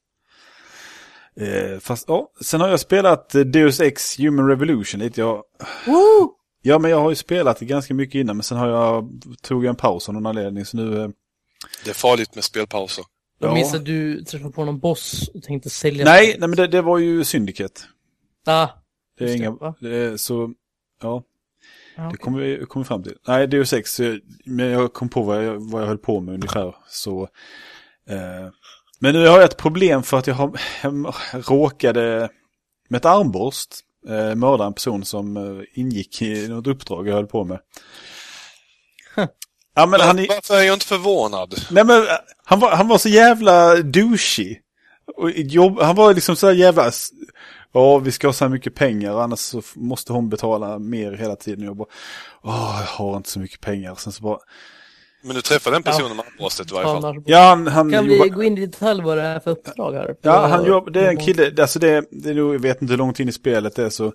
[1.36, 5.22] Eh, fast, ja, sen har jag spelat Deus Ex Human Revolution lite.
[5.22, 5.44] Jag,
[5.86, 6.39] Woo!
[6.62, 9.10] Ja, men jag har ju spelat det ganska mycket innan, men sen har jag,
[9.42, 11.02] tog jag en paus av någon anledning, så nu...
[11.02, 11.10] eh,
[11.84, 13.06] Det är farligt med spelpauser.
[13.40, 13.54] Jag Ja.
[13.54, 16.06] minns att du träffade på någon boss och tänkte sälja.
[16.06, 17.82] Nej, nej men det, det var ju Syndicate.
[18.46, 18.68] Ah,
[19.18, 20.54] Det är det, inga, det är, så,
[21.02, 21.24] ja,
[21.96, 22.18] ja, det okej.
[22.20, 23.16] kommer vi kommer fram till.
[23.28, 24.00] Nej, det är ju sex,
[24.46, 27.24] men jag kom på vad jag, vad jag höll på med ungefär, så...
[28.10, 28.52] Eh,
[29.02, 31.14] men nu har jag ett problem för att jag har jag
[31.52, 32.30] råkade
[32.90, 33.76] med ett armborst
[34.08, 37.60] eh, mörda en person som eh, ingick i något uppdrag jag höll på med.
[39.76, 41.54] Ja, men han, är- Varför är jag inte förvånad?
[41.72, 42.10] Nej men eh,
[42.46, 44.58] han var, han var så jävla douchey.
[45.18, 46.92] Och jobb, han var liksom så jävla...
[47.74, 51.36] Ja, vi ska ha så här mycket pengar annars så måste hon betala mer hela
[51.36, 51.66] tiden.
[51.66, 51.88] Jag bara,
[52.44, 53.96] åh, jag har inte så mycket pengar.
[53.96, 54.38] Sen så bara,
[55.22, 57.06] Men du träffade den personen med armborstet i varje fall.
[57.06, 57.68] Annars- ja han...
[57.68, 60.16] han Kan vi gå in i detalj vad det är för uppdrag här?
[60.22, 62.92] Ja, han jobb, det är en kille, alltså det, det är nog, jag vet inte
[62.94, 64.14] hur långt in i spelet det är så.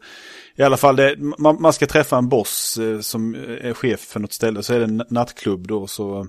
[0.57, 4.21] I alla fall, det, man, man ska träffa en boss eh, som är chef för
[4.21, 4.63] något ställe.
[4.63, 6.27] Så är det en nattklubb då så,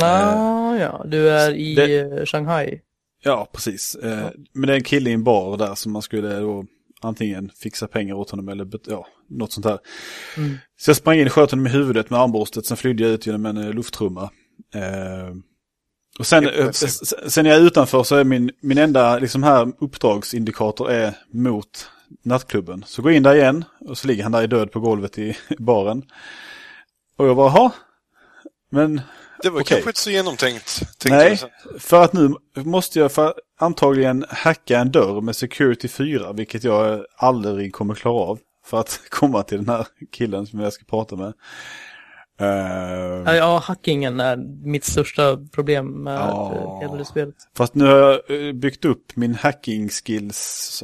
[0.00, 2.80] Ah, ja, du är i Det- eh, Shanghai.
[3.24, 3.94] ja precis.
[3.94, 6.64] Eh, Men det är en kille i en bar där som man skulle då
[7.04, 9.78] antingen fixa pengar åt honom eller ja, något sånt här.
[10.36, 10.58] Mm.
[10.80, 13.26] Så jag sprang in och sköt honom i huvudet med armborstet, sen flydde jag ut
[13.26, 14.30] genom en eh, lufttrumma.
[14.74, 15.34] Eh,
[16.18, 20.90] och sen, eh, sen jag är utanför så är min, min enda liksom här uppdragsindikator
[20.90, 21.88] är mot
[22.22, 22.84] nattklubben.
[22.86, 25.18] Så går jag in där igen och så ligger han där i död på golvet
[25.18, 26.02] i baren.
[27.16, 27.72] Och jag bara, "Jaha?"
[28.70, 29.00] Men
[29.42, 29.74] Det var Okej.
[29.76, 30.82] kanske inte så genomtänkt.
[31.04, 31.38] Nej,
[31.78, 37.04] för att nu måste jag för, antagligen hacka en dörr med security 4, vilket jag
[37.16, 38.38] aldrig kommer klara av.
[38.64, 41.32] För att komma till den här killen som jag ska prata med.
[42.40, 44.36] Eh, Ja, hackingen är
[44.66, 46.52] mitt största problem med Ja.
[46.54, 47.34] eh, hela det spelet.
[47.56, 50.82] Fast nu har jag eh, byggt upp min hacking skills.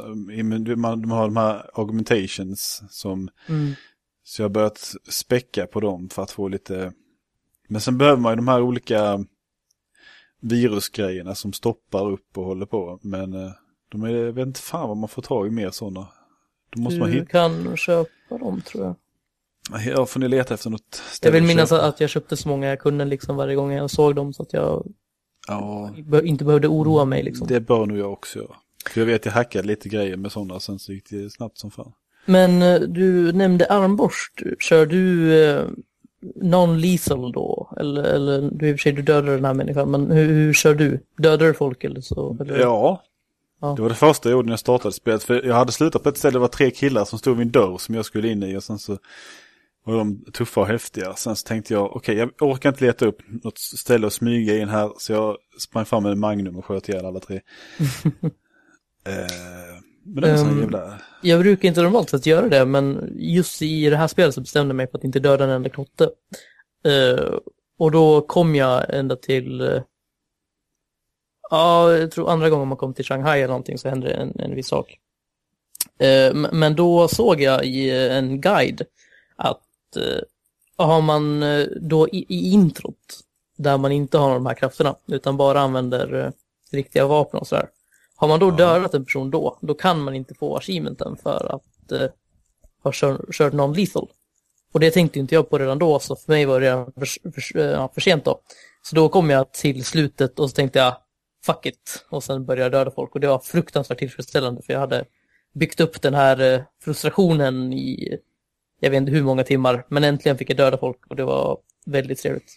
[0.66, 3.28] de har de här augmentations som...
[3.48, 3.74] Mm.
[4.24, 6.92] Så jag har börjat späcka på dem för att få lite...
[7.68, 9.24] Men sen behöver man ju de här olika
[10.40, 12.98] virusgrejerna som stoppar upp och håller på.
[13.02, 13.50] Men eh,
[13.88, 16.08] de är, jag vet inte fan vad man får tag i mer sådana.
[16.70, 17.26] Då måste man Du hitta...
[17.30, 18.94] kan köpa dem tror jag.
[19.86, 21.86] Ja, får ni leta efter något Jag ställe vill att minnas köpa.
[21.86, 24.52] att jag köpte så många jag kunde liksom varje gång jag såg dem så att
[24.52, 24.86] jag
[25.48, 25.94] Ja,
[26.24, 27.46] inte behövde oroa mig liksom.
[27.46, 28.56] det bör nog jag också göra.
[28.90, 31.70] För jag vet jag hackade lite grejer med sådana, sen så gick det snabbt som
[31.70, 31.92] fan.
[32.26, 34.42] Men eh, du nämnde armborst.
[34.60, 35.64] Kör du eh,
[36.42, 37.74] non-lethal då?
[37.80, 40.52] Eller, eller du i och för sig du dödar den här människan, men hur, hur
[40.52, 41.00] kör du?
[41.18, 42.36] Dödar du folk eller så?
[42.40, 42.58] Eller?
[42.58, 43.02] Ja.
[43.60, 43.74] Ja.
[43.76, 45.22] Det var det första jag gjorde när jag startade spelet.
[45.22, 47.52] För jag hade slutat på ett ställe, det var tre killar som stod vid en
[47.52, 48.56] dörr som jag skulle in i.
[48.56, 48.98] Och sen så
[49.84, 51.14] var de tuffa och häftiga.
[51.14, 54.68] Sen så tänkte jag, okej jag orkar inte leta upp något ställe att smyga in
[54.68, 54.92] här.
[54.98, 57.36] Så jag sprang fram med en Magnum och sköt ihjäl alla tre.
[59.06, 61.00] eh, men det sån Ehm, jävla...
[61.22, 64.70] Jag brukar inte normalt sett göra det, men just i det här spelet så bestämde
[64.70, 66.10] jag mig för att inte döda en enda knotte.
[66.84, 67.34] Eh,
[67.78, 69.82] och då kom jag ända till, eh,
[71.50, 74.40] ja, jag tror andra gången man kom till Shanghai eller någonting så hände det en,
[74.40, 74.98] en viss sak.
[76.00, 78.82] M- men då såg jag i en guide
[79.36, 79.62] att
[80.76, 81.44] har man
[81.80, 83.20] då i, i introt,
[83.56, 86.32] där man inte har de här krafterna, utan bara använder
[86.70, 87.68] riktiga vapen och sådär.
[88.20, 91.92] Har man då dödat en person då, då kan man inte få achievementen för att
[91.92, 92.08] eh,
[92.82, 94.08] ha kör, kört non-lethal.
[94.72, 97.30] Och det tänkte inte jag på redan då, så för mig var det redan för,
[97.32, 98.40] för, ja, för sent då.
[98.82, 100.96] Så då kom jag till slutet och så tänkte jag,
[101.46, 102.06] fuck it.
[102.10, 105.04] Och sen började jag döda folk och det var fruktansvärt tillfredsställande för jag hade
[105.54, 108.18] byggt upp den här eh, frustrationen i,
[108.80, 111.58] jag vet inte hur många timmar, men äntligen fick jag döda folk och det var
[111.86, 112.52] väldigt trevligt.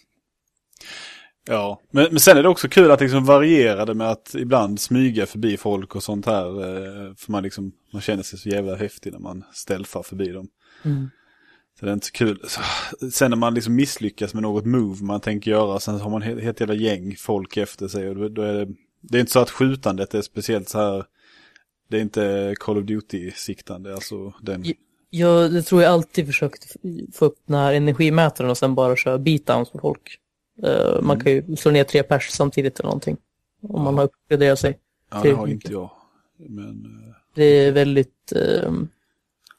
[1.46, 4.80] Ja, men, men sen är det också kul att liksom variera det med att ibland
[4.80, 6.46] smyga förbi folk och sånt här.
[6.46, 10.48] eh, För man liksom, man känner sig så jävla häftig när man ställfar förbi dem.
[10.84, 11.10] Mm.
[11.78, 12.40] Så det är inte så kul.
[13.12, 16.42] Sen när man liksom misslyckas med något move man tänker göra, sen har man ett
[16.42, 18.08] helt jävla gäng folk efter sig.
[18.08, 18.68] Och då, är det,
[19.00, 21.04] det är inte så att skjutandet är speciellt så här,
[21.88, 24.64] det är inte Call of Duty-siktande, alltså den.
[24.64, 24.72] Ja.
[25.14, 26.76] Jag det tror jag alltid försökt
[27.14, 30.18] få upp den här energimätaren och sen bara köra beatdowns på folk.
[30.62, 33.16] Eh, Man kan ju slå ner tre pers samtidigt eller någonting.
[33.62, 34.78] Om man har uppgraderat sig.
[35.10, 35.64] Ja, det har mycket.
[35.64, 35.90] inte jag.
[36.36, 38.72] Men, eh, Det är väldigt, eh,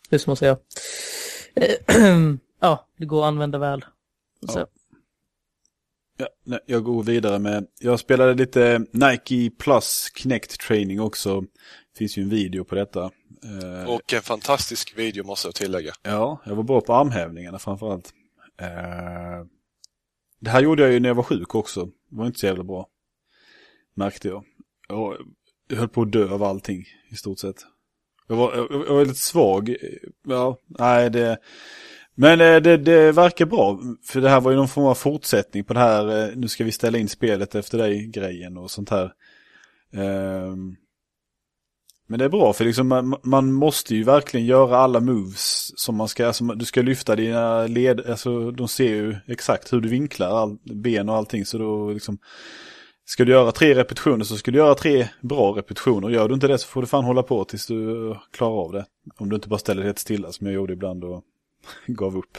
[0.09, 0.57] hur ska man säga?
[1.55, 2.05] Eh,
[2.59, 3.85] ja, det går att använda väl.
[4.49, 4.59] Så.
[4.59, 4.67] Ja.
[6.17, 11.41] Ja, nej, jag går vidare med, jag spelade lite Nike Plus Kinect Training också.
[11.41, 13.11] Det finns ju en video på detta.
[13.87, 15.93] Och en fantastisk video måste jag tillägga.
[16.03, 18.13] Ja, jag var bra på armhävningarna framförallt.
[18.61, 18.67] Eh,
[20.43, 21.85] det här gjorde jag ju när jag var sjuk också.
[21.85, 22.87] Det var inte så jävla bra.
[23.93, 24.43] Märkte jag.
[24.87, 25.17] Jag,
[25.67, 27.65] jag höll på att dö av allting i stort sett.
[28.27, 29.75] Jag var, jag, jag var lite svag.
[30.27, 31.37] Ja, nej det...
[32.15, 35.63] Men eh, det, det verkar bra, för det här var ju någon form av fortsättning
[35.63, 39.13] på det här, eh, nu ska vi ställa in spelet efter dig-grejen och sånt här.
[39.91, 40.75] Um,
[42.07, 45.95] men det är bra, för liksom man, man måste ju verkligen göra alla moves som
[45.95, 49.89] man ska, alltså du ska lyfta dina led, alltså de ser ju exakt hur du
[49.89, 52.17] vinklar all, ben och allting, så då liksom
[53.05, 56.09] Ska du göra tre repetitioner så ska du göra tre bra repetitioner.
[56.09, 58.85] Gör du inte det så får du fan hålla på tills du klarar av det.
[59.17, 61.23] Om du inte bara ställer dig helt stilla som jag gjorde ibland och
[61.87, 62.37] gav upp.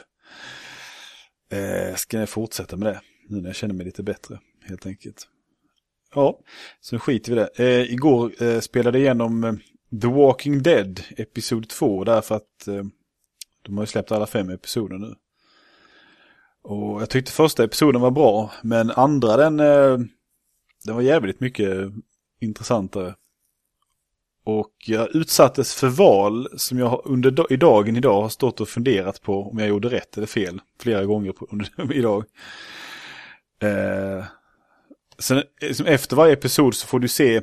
[1.53, 5.29] Eh, ska jag fortsätta med det nu när jag känner mig lite bättre helt enkelt.
[6.15, 6.39] Ja,
[6.81, 7.65] så skiter vi i det.
[7.65, 9.55] Eh, igår eh, spelade jag igenom eh,
[10.01, 12.85] The Walking Dead Episod 2 därför att eh,
[13.63, 15.15] de har ju släppt alla fem episoder nu.
[16.63, 19.99] Och jag tyckte första episoden var bra, men andra den, eh,
[20.85, 21.93] den var jävligt mycket
[22.41, 23.15] intressantare.
[24.45, 29.23] Och jag utsattes för val som jag under i dagen idag har stått och funderat
[29.23, 32.25] på om jag gjorde rätt eller fel flera gånger på, under, idag.
[33.63, 34.25] Eh,
[35.25, 37.37] sen, liksom efter varje episod så får du se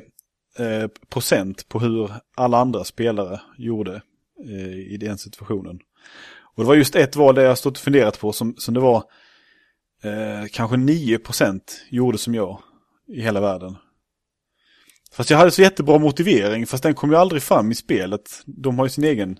[0.58, 4.02] eh, procent på hur alla andra spelare gjorde
[4.48, 5.78] eh, i den situationen.
[6.54, 8.80] Och det var just ett val där jag stått och funderat på som, som det
[8.80, 9.04] var
[10.02, 11.60] eh, kanske 9%
[11.90, 12.62] gjorde som jag
[13.08, 13.76] i hela världen.
[15.12, 18.42] Fast jag hade så jättebra motivering, fast den kom ju aldrig fram i spelet.
[18.46, 19.38] De har ju sin egen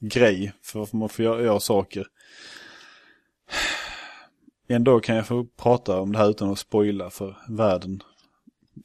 [0.00, 2.06] grej för varför man får göra, göra saker.
[4.66, 8.02] En dag kan jag få prata om det här utan att spoila för världen.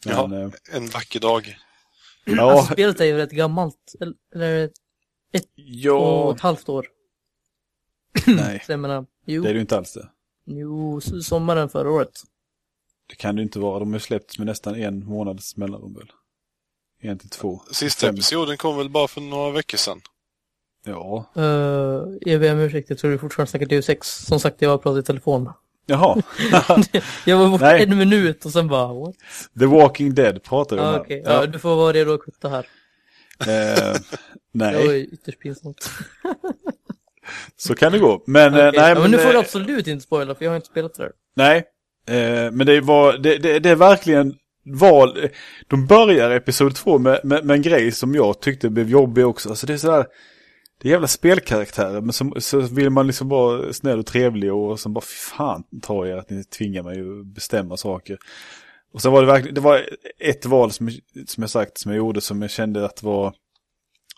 [0.05, 0.27] Ja.
[0.27, 1.57] Men, eh, En vacker dag.
[2.25, 3.95] ja, Alltså spelet är ju rätt gammalt.
[3.99, 4.63] Eller-
[5.31, 6.87] ett och ja, ett halvt år.
[8.27, 10.09] nej, menar, jo, det är det ju inte alls det.
[10.45, 12.21] jo, sommaren förra året.
[13.09, 13.79] Det kan det ju inte vara.
[13.79, 16.11] De har släppts med nästan en månads mellanrum väl?
[17.01, 17.61] En till två.
[17.71, 18.15] Sista Fem.
[18.15, 20.01] episoden kom väl bara för några veckor sedan.
[20.85, 21.25] Ja.
[21.37, 21.43] Uh,
[22.21, 24.03] jag ber om ursäkt, jag tror du fortfarande snackar DU6.
[24.03, 25.49] Som sagt, jag har pratat i telefon.
[25.89, 26.21] Jaha.
[27.25, 27.83] Jag var borta Nej.
[27.83, 29.15] en minut och sen bara, what?
[29.59, 30.99] The Walking Dead pratar vi om Ja, här.
[30.99, 31.21] okej.
[31.25, 32.67] Ja, du får vara redo att kutta här.
[33.39, 35.89] Eh, Det var nej, ju ytterst pinsamt.
[37.57, 38.23] så kan det gå.
[38.27, 38.79] Men, eh, Okej.
[38.81, 40.93] nej, ja, men nu får du eh, absolut inte spoila, för jag har inte spelat
[40.93, 41.11] det där.
[41.35, 41.57] Nej,
[42.07, 44.33] eh, men det var, det, det, det är verkligen
[44.65, 45.29] val.
[45.67, 49.49] De börjar episod två med, med, med en grej som jag tyckte blev jobbig också.
[49.49, 50.05] Alltså det är sådär,
[50.81, 54.79] det är jävla spelkaraktärer, men så, så vill man liksom vara snäll och trevlig och
[54.79, 58.17] så bara, fy fan tar jag att ni tvingar mig att bestämma saker.
[58.93, 60.89] Och så var det verkligen, det var ett val som,
[61.25, 63.33] som jag sagt som jag gjorde som jag kände att var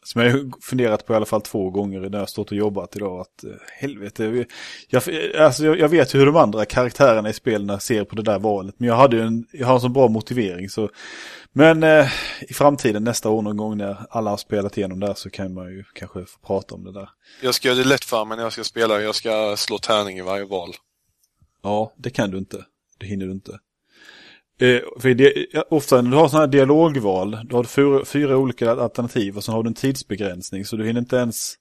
[0.04, 2.96] som jag har funderat på i alla fall två gånger när jag stått och jobbat
[2.96, 3.20] idag.
[3.20, 3.50] Att eh,
[3.80, 4.46] helvete,
[4.88, 5.04] jag,
[5.38, 8.40] alltså jag, jag vet ju hur de andra karaktärerna i spelen ser på det där
[8.40, 8.76] valet.
[8.78, 10.90] Men jag hade ju en, jag har en så bra motivering så.
[11.54, 12.10] Men eh,
[12.42, 15.54] i framtiden nästa år någon gång när alla har spelat igenom det här så kan
[15.54, 17.10] man ju kanske få prata om det där.
[17.42, 19.02] Jag ska göra det lätt för mig när jag ska spela.
[19.02, 20.70] Jag ska slå tärning i varje val.
[21.64, 22.66] Ja, det kan du inte.
[23.00, 23.60] Det hinner du inte.
[24.62, 28.38] Eh, för det, ofta när du har sådana här dialogval, då har du fyra, fyra
[28.38, 31.56] olika alternativ och så har du en tidsbegränsning så du hinner inte ens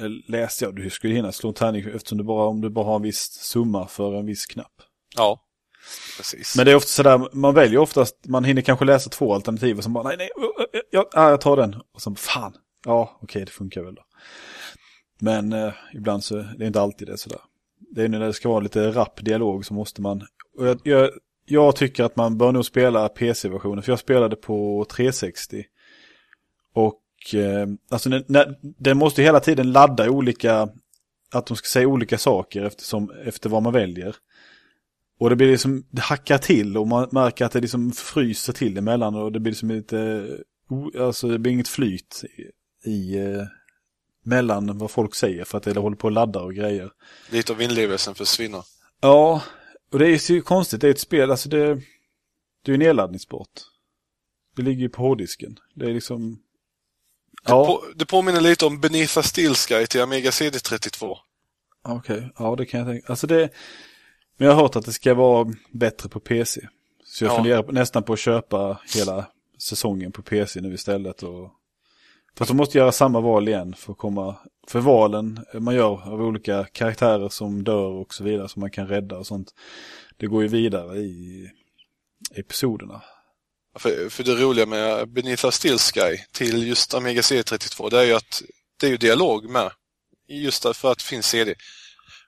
[0.00, 2.84] eh, läsa, ja du skulle hinna slå en tärning eftersom du bara, om du bara
[2.84, 4.72] har en viss summa för en viss knapp.
[5.16, 5.40] Ja,
[6.16, 6.56] precis.
[6.56, 9.84] Men det är ofta sådär, man väljer oftast, man hinner kanske läsa två alternativ och
[9.84, 11.74] så bara, nej, nej, uh, uh, ja, ja, jag tar den.
[11.94, 14.02] Och så, fan, ja, okej, det funkar väl då.
[15.18, 17.40] Men eh, ibland så, det är inte alltid det sådär.
[17.94, 20.26] Det är när det ska vara lite rapp dialog så måste man,
[20.58, 21.10] och jag, jag,
[21.46, 25.64] jag tycker att man bör nog spela PC-versionen, för jag spelade på 360.
[26.74, 30.68] Och, eh, alltså, när, när, den måste hela tiden ladda olika,
[31.32, 34.16] att de ska säga olika saker eftersom, efter vad man väljer.
[35.18, 38.78] Och det blir liksom, det hackar till och man märker att det liksom fryser till
[38.78, 40.28] emellan och det blir liksom lite,
[41.00, 42.24] alltså det blir inget flyt
[42.84, 43.42] i, i eh,
[44.24, 46.90] mellan vad folk säger för att det håller på att ladda och grejer.
[47.30, 48.62] Lite av inlevelsen försvinner.
[49.00, 49.42] Ja,
[49.94, 51.74] och det är så konstigt, det är ett spel, alltså det,
[52.62, 53.48] det är ju nedladdningsbart.
[54.56, 55.58] Det ligger ju på hårddisken.
[55.74, 56.32] Det är liksom,
[57.44, 61.16] Det, ja, på, det påminner lite om Beneath a Steel Sky till Amiga CD32.
[61.82, 63.06] okej, ja det kan jag tänka.
[63.08, 63.50] Alltså det,
[64.36, 66.68] men jag har hört att det ska vara bättre på PC.
[67.04, 67.36] Så jag Ja.
[67.36, 69.26] funderar nästan på att köpa hela
[69.58, 71.22] säsongen på PC nu istället.
[71.22, 71.50] Och...
[72.38, 74.36] Fast de måste göra samma val igen för att komma...
[74.68, 78.88] För valen man gör av olika karaktärer som dör och så vidare som man kan
[78.88, 79.54] rädda och sånt.
[80.16, 81.48] Det går ju vidare i
[82.34, 83.02] episoderna.
[83.78, 88.04] För, för det roliga med Beneath a Steel Sky till just Amiga CD32, det är
[88.04, 88.42] ju att
[88.80, 89.70] det är ju dialog med.
[90.28, 91.54] Just därför att det finns CD.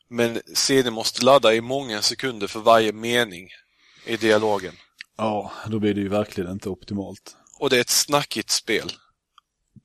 [0.08, 3.48] Men CD måste ladda i många sekunder för varje mening
[4.06, 4.74] i dialogen.
[5.16, 7.36] Ja, då blir det ju verkligen inte optimalt.
[7.58, 8.92] Och det är ett snackigt spel.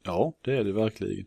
[0.04, 1.26] Ja, det är det verkligen.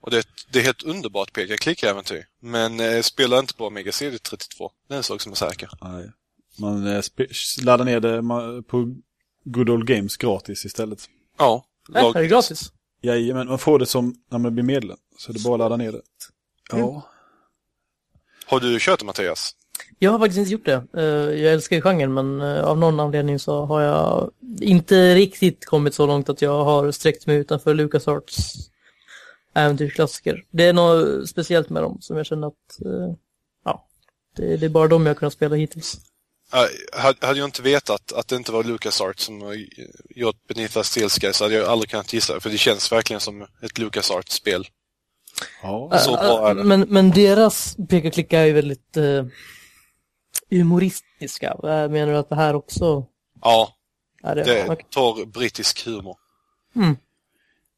[0.00, 2.24] Och det, är ett- det är helt underbart peka klicka-äventyr.
[2.40, 4.70] Men eh, spelar inte på Amiga CD32.
[4.88, 5.70] Det är en sak som är säker.
[5.82, 6.10] Nej.
[6.58, 7.02] Man eh,
[7.62, 8.22] laddar ner det
[8.62, 8.94] på
[9.44, 11.08] Good Old Games gratis istället.
[11.38, 11.64] Ja.
[11.88, 12.72] Nej, lag- är det gratis?
[13.02, 14.98] Jajamän, man får det som när man blir medlem.
[15.18, 16.02] Så det är bara att ladda ner det.
[16.72, 17.06] Ja.
[18.46, 19.56] Har du kört det Mattias?
[20.02, 20.84] Jag har faktiskt inte gjort det.
[20.96, 21.04] Eh,
[21.42, 24.30] Jag älskar ju genren men eh, av någon anledning så har jag
[24.60, 28.54] inte riktigt kommit så långt att jag har sträckt mig utanför LucasArts
[29.54, 30.44] äventyrsklassiker.
[30.50, 33.14] Det är något speciellt med dem som jag känner att eh,
[33.64, 33.86] ja,
[34.36, 35.96] det, det är bara de jag har kunnat spela hittills.
[36.52, 39.56] Äh, hade jag inte vetat att det inte var LucasArts som har
[40.16, 42.40] gjort Beneath Us Steel Sky så hade jag aldrig kunnat gissa.
[42.40, 44.66] För det känns verkligen som ett LucasArts-spel.
[45.62, 45.98] ja.
[45.98, 46.64] Så bra är det.
[46.64, 49.24] Men, men deras peka-klicka är ju väldigt eh,
[50.58, 51.48] humoristiska.
[51.62, 53.06] Eh, Menar du att det här också
[53.42, 53.76] Ja,
[54.22, 54.42] är det?
[54.44, 54.86] det Okej.
[54.90, 56.16] tar brittisk humor.
[56.76, 56.96] Mm.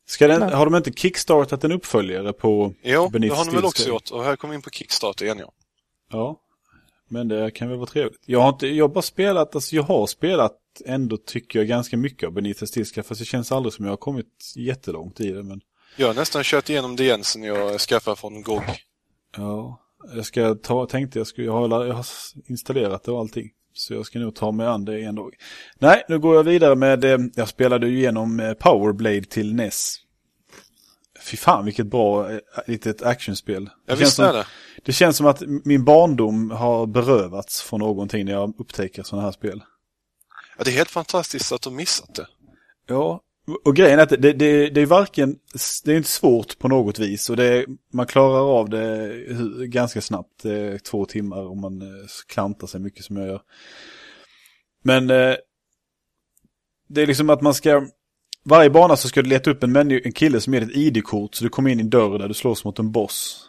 [0.07, 3.65] Ska den, har de inte kickstartat en uppföljare på Jo, Beneath det har de väl
[3.65, 4.11] också gjort.
[4.11, 5.53] Och här kommer vi in på Kickstarter igen ja.
[6.13, 6.37] Ja.
[7.09, 8.21] Men det kan väl vara trevligt.
[8.27, 11.97] Jag har inte, jag har bara spelat, alltså jag har spelat ändå tycker jag ganska
[11.97, 13.03] mycket av Benita Stilska.
[13.03, 15.43] Fast det känns aldrig som jag har kommit jättelångt i det.
[15.43, 15.61] Men
[15.97, 18.63] Jag har nästan kört igenom det igen sen jag skaffade från GOG.
[19.37, 19.79] ja,
[20.15, 22.07] jag ska ta, tänkte jag skulle, jag har, jag har
[22.47, 23.51] installerat det och allting.
[23.75, 25.35] Så jag ska nog ta mig an det en dag.
[25.79, 29.97] Nej, nu går jag vidare med, eh, jag spelade ju igenom eh, Powerblade till NES.
[31.21, 33.71] Fy fan vilket bra eh, litet actionspel.
[33.87, 34.47] Ja, Det känns som- det.
[34.85, 39.33] Det känns som att min barndom har berövats från någonting när jag upptäcker sådana här
[39.33, 39.63] spel.
[40.59, 42.27] Ja, det är helt fantastiskt att de missat det.
[42.87, 43.21] Ja,
[43.65, 45.39] och grejen är att det, det, det är varken,
[45.85, 49.13] det är inte svårt på något vis och det, man klarar av det
[49.67, 53.41] ganska snabbt, det är två timmar om man eh, klantar sig mycket som jag gör.
[54.85, 55.35] Men eh,
[56.89, 57.87] det är liksom att man ska,
[58.45, 61.35] varje bana så ska du leta upp en, människa, en kille som ger ett ID-kort
[61.35, 63.49] så du kommer in i en dörr där du slåss mot en boss.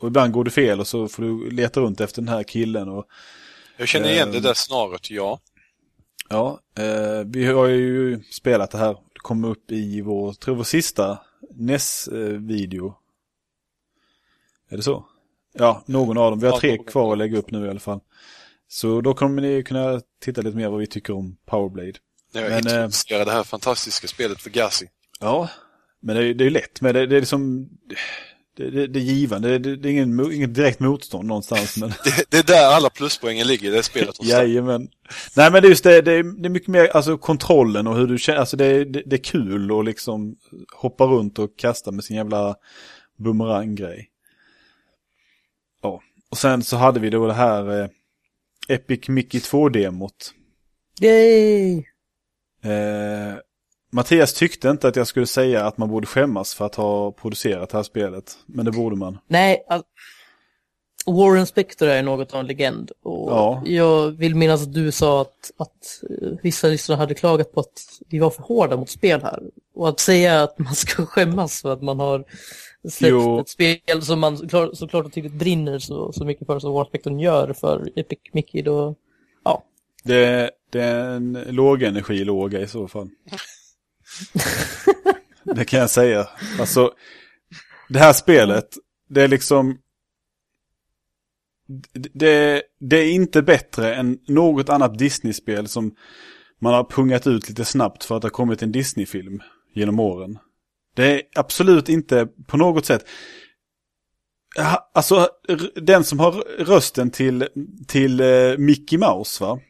[0.00, 2.88] Och ibland går det fel och så får du leta runt efter den här killen
[2.88, 3.06] och
[3.76, 4.42] Jag känner igen det Ehm.
[4.42, 5.40] där snarare, ja.
[6.28, 8.96] Ja, eh, vi har ju spelat det här.
[9.26, 11.18] Kommer upp i vår, tror vår sista
[11.54, 12.94] NES-video.
[14.68, 15.06] Är det så?
[15.52, 16.40] Ja, någon av dem.
[16.40, 18.00] Vi har tre kvar att lägga upp nu i alla fall.
[18.68, 21.92] Så då kommer ni kunna titta lite mer vad vi tycker om Powerblade.
[22.32, 24.86] Jag Men, eh, introducerade det här fantastiska spelet för Gassi.
[25.20, 25.48] Ja,
[26.00, 26.80] men det är, är lätt.
[26.80, 27.68] Men det, det är liksom...
[28.56, 29.58] Det, det, det är givande.
[29.58, 31.76] Det, det är ingen, inget direkt motstånd någonstans.
[31.76, 31.88] Men...
[32.04, 34.24] Det, det är där alla pluspoängen ligger i det spelet.
[34.24, 34.88] Jajamän.
[35.36, 37.96] Nej men det är just det, det är, det är mycket mer alltså kontrollen och
[37.96, 40.36] hur du känner, alltså det är, det, det är kul att liksom
[40.74, 42.56] hoppa runt och kasta med sin jävla
[43.16, 44.10] bumeranggrej.
[45.82, 47.88] Ja, och sen så hade vi då det här eh,
[48.68, 50.32] Epic Mickey 2-demot.
[51.00, 51.78] Yay!
[52.62, 53.34] Eh,
[53.96, 57.70] Mattias tyckte inte att jag skulle säga att man borde skämmas för att ha producerat
[57.70, 59.18] det här spelet, men det borde man.
[59.28, 59.82] Nej, all...
[61.06, 62.90] Warren Spector är något av en legend.
[63.02, 63.62] Och Ja.
[63.66, 68.00] Jag vill minnas att du sa att, att eh, vissa lyssnare hade klagat på att
[68.08, 69.42] vi var för hårda mot spel här.
[69.74, 72.24] Och att säga att man ska skämmas för att man har
[72.88, 73.40] släppt Jo.
[73.40, 76.88] ett spel som man såklart, såklart och tydligt brinner så, så mycket för som Warren
[76.88, 78.94] Spector gör för Epic Mickey då,
[79.44, 79.62] ja.
[80.04, 83.08] Det, det är en lågenergilåga i så fall.
[85.44, 86.28] det kan jag säga.
[86.60, 86.92] Alltså,
[87.88, 88.68] det här spelet,
[89.08, 89.78] det är liksom...
[92.12, 95.94] Det, det är inte bättre än något annat Disney-spel som
[96.60, 99.42] man har pungat ut lite snabbt för att det har kommit en Disney-film
[99.74, 100.38] genom åren.
[100.94, 103.08] Det är absolut inte på något sätt...
[104.94, 105.28] Alltså,
[105.74, 106.32] den som har
[106.64, 107.48] rösten till,
[107.88, 109.60] till eh, Mickey Mouse, va?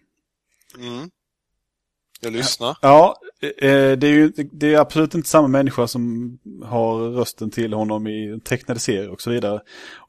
[0.79, 1.11] Mm.
[2.21, 2.77] Jag lyssnar.
[2.83, 6.33] Ja, eh, eh, det är ju det är absolut inte samma människa som
[6.65, 9.61] har rösten till honom i tecknade serier och så vidare.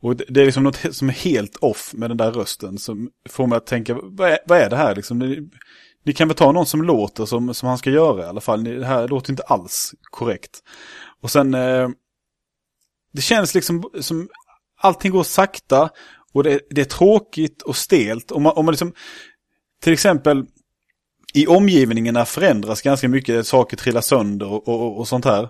[0.01, 3.10] Och det det är liksom något som är helt off med den där rösten som
[3.30, 5.20] får mig att tänka, vad är, vad är det här liksom?
[5.20, 5.49] Ni,
[6.05, 8.64] ni kan väl ta någon som låter som, som han ska göra i alla fall.
[8.64, 10.60] Ni- Det här låter inte alls korrekt.
[11.22, 11.89] Och sen, eh,
[13.14, 14.30] det känns liksom som
[14.80, 15.89] allting går sakta
[16.34, 18.32] och det, det är tråkigt och stelt.
[18.32, 18.93] Om man, om man liksom,
[19.84, 20.45] till exempel
[21.38, 25.49] i omgivningarna förändras ganska mycket, saker trillar sönder och, och, och sånt här.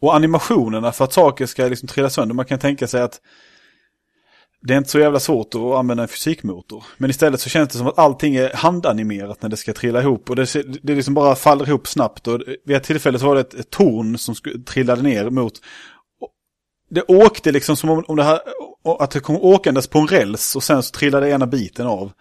[0.00, 3.20] Och animationerna för att saker ska liksom trilla sönder, man kan tänka sig att
[4.62, 6.84] det är inte så jävla svårt att använda en fysikmotor.
[6.96, 10.30] Men istället så känns det som att allting är handanimerat när det ska trilla ihop.
[10.30, 12.28] Och det, det liksom bara faller ihop snabbt.
[12.28, 14.34] Och vid ett tillfälle så var det ett, ett torn som
[14.66, 15.52] trillade ner mot...
[16.90, 18.40] Det åkte liksom som om, om det här,
[18.98, 22.12] att det kom åkandes på en räls och sen så trillade ena biten av.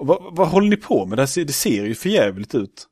[0.00, 1.18] Vad, vad håller ni på med?
[1.18, 2.86] Det, här ser, det ser ju för jävligt ut.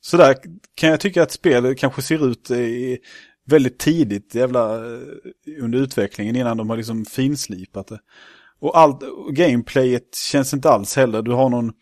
[0.00, 0.36] Så där
[0.74, 2.98] kan jag tycka att spelet kanske ser ut eh, i,
[3.44, 5.00] väldigt tidigt jävla eh,
[5.60, 8.00] under utvecklingen innan de har liksom finslipat det.
[8.58, 9.00] Och allt,
[9.30, 11.22] gameplayet känns inte alls heller.
[11.22, 11.72] Du har någon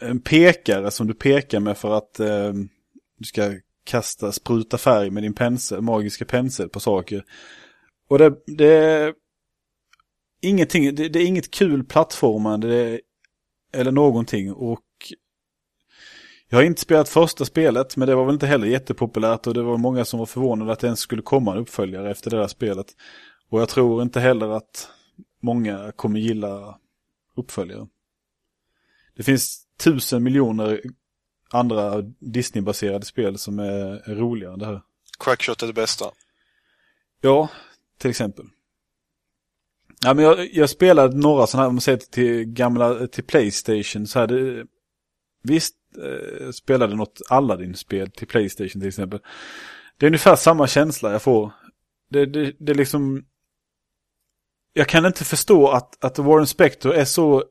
[0.00, 2.52] en pekare som du pekar med för att eh,
[3.18, 3.52] du ska
[3.84, 7.24] kasta, spruta färg med din pensel, magiska pensel på saker.
[8.08, 9.14] Och det, det är
[10.42, 13.00] ingenting, det, det är inget kul plattformande det,
[13.74, 14.52] eller någonting.
[14.52, 14.84] Och
[16.48, 19.62] jag har inte spelat första spelet, men det var väl inte heller jättepopulärt och det
[19.62, 22.48] var många som var förvånade att det ens skulle komma en uppföljare efter det där
[22.48, 22.86] spelet.
[23.50, 24.88] Och jag tror inte heller att
[25.42, 26.78] många kommer gilla
[27.36, 27.86] uppföljare.
[29.16, 30.80] Det finns tusen miljoner
[31.50, 34.82] andra Disney-baserade spel som är, är roligare än det här.
[35.18, 36.04] Crackshot är det bästa.
[37.20, 37.48] Ja,
[37.98, 38.44] till exempel.
[40.04, 44.06] Ja, men jag, jag spelade några sådana här, om man säger till gamla, till Playstation
[44.06, 44.66] så här, det,
[45.42, 49.20] visst eh, spelade något Aladdin-spel till Playstation till exempel.
[49.98, 51.52] Det är ungefär samma känsla jag får.
[52.10, 53.24] Det, det, det är liksom,
[54.72, 57.44] jag kan inte förstå att, att Warren Spector är så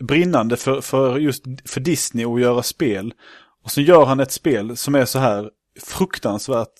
[0.00, 3.14] brinnande för, för just för Disney att göra spel.
[3.64, 6.74] Och så gör han ett spel som är så här fruktansvärt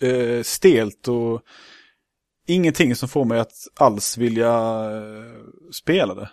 [0.00, 1.42] eh, stelt och
[2.46, 4.54] ingenting som får mig att alls vilja
[4.90, 6.30] eh, spela det.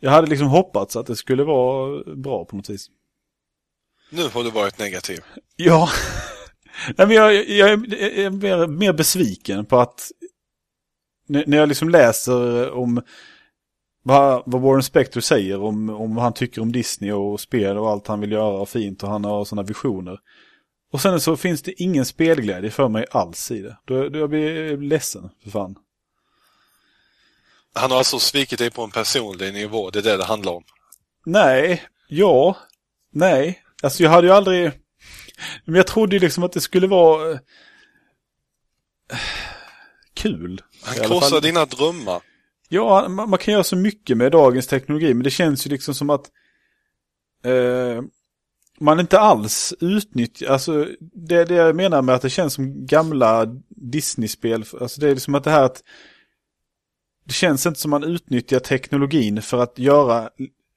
[0.00, 2.86] Jag hade liksom hoppats att det skulle vara bra på något vis.
[4.10, 5.20] Nu har du varit negativ.
[5.56, 5.88] Ja,
[6.96, 10.10] Nej, men jag, jag är mer, mer besviken på att
[11.28, 13.02] när jag liksom läser om
[14.02, 17.90] vad, vad Warren Spector säger om, om vad han tycker om Disney och spel och
[17.90, 20.18] allt han vill göra fint och han har sådana visioner.
[20.92, 23.76] Och sen så finns det ingen spelglädje för mig alls i det.
[23.84, 25.76] Då, då jag blir ledsen, för fan.
[27.74, 30.64] Han har alltså svikit dig på en personlig nivå, det är det det handlar om.
[31.26, 32.56] Nej, ja,
[33.12, 33.62] nej.
[33.82, 34.72] Alltså jag hade ju aldrig...
[35.64, 37.30] Men jag trodde ju liksom att det skulle vara...
[37.32, 37.38] eh,
[40.14, 40.62] Kul.
[40.82, 41.42] Han fall.
[41.42, 42.22] dina drömmar.
[42.68, 45.94] Ja, man, man kan göra så mycket med dagens teknologi, men det känns ju liksom
[45.94, 46.30] som att
[47.44, 48.02] eh,
[48.78, 53.46] man inte alls utnyttjar, alltså det, det jag menar med att det känns som gamla
[53.68, 55.82] Disney-spel, alltså det är liksom att det här att
[57.24, 60.30] det känns inte som man utnyttjar teknologin för att göra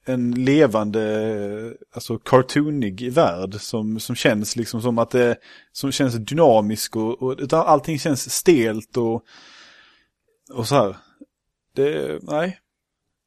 [0.05, 5.37] en levande, alltså cartoonig värld som, som känns liksom som att det
[5.71, 9.23] som känns dynamisk och, och utan allting känns stelt och,
[10.53, 10.97] och så här.
[11.75, 12.59] Det, nej.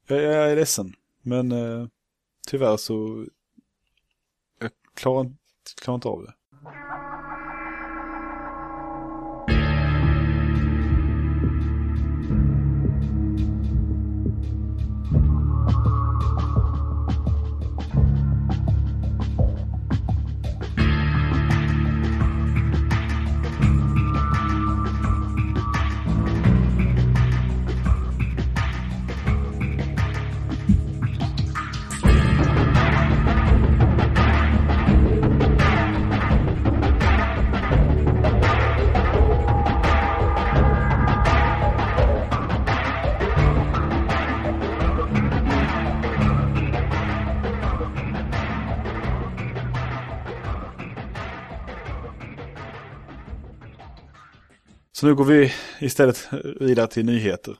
[0.06, 0.92] Jag, jag är ledsen.
[1.22, 1.86] Men eh,
[2.48, 3.26] tyvärr så
[4.94, 5.38] klarar, inte-
[5.82, 6.32] klarar inte av det.
[55.02, 56.28] Så nu går vi istället
[56.60, 57.56] vidare till nyheter.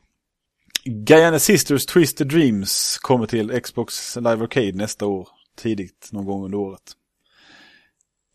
[0.84, 5.28] Guyana Sisters Twisted Dreams kommer till Xbox Live Arcade nästa år.
[5.57, 6.82] Tidigt någon gång under året.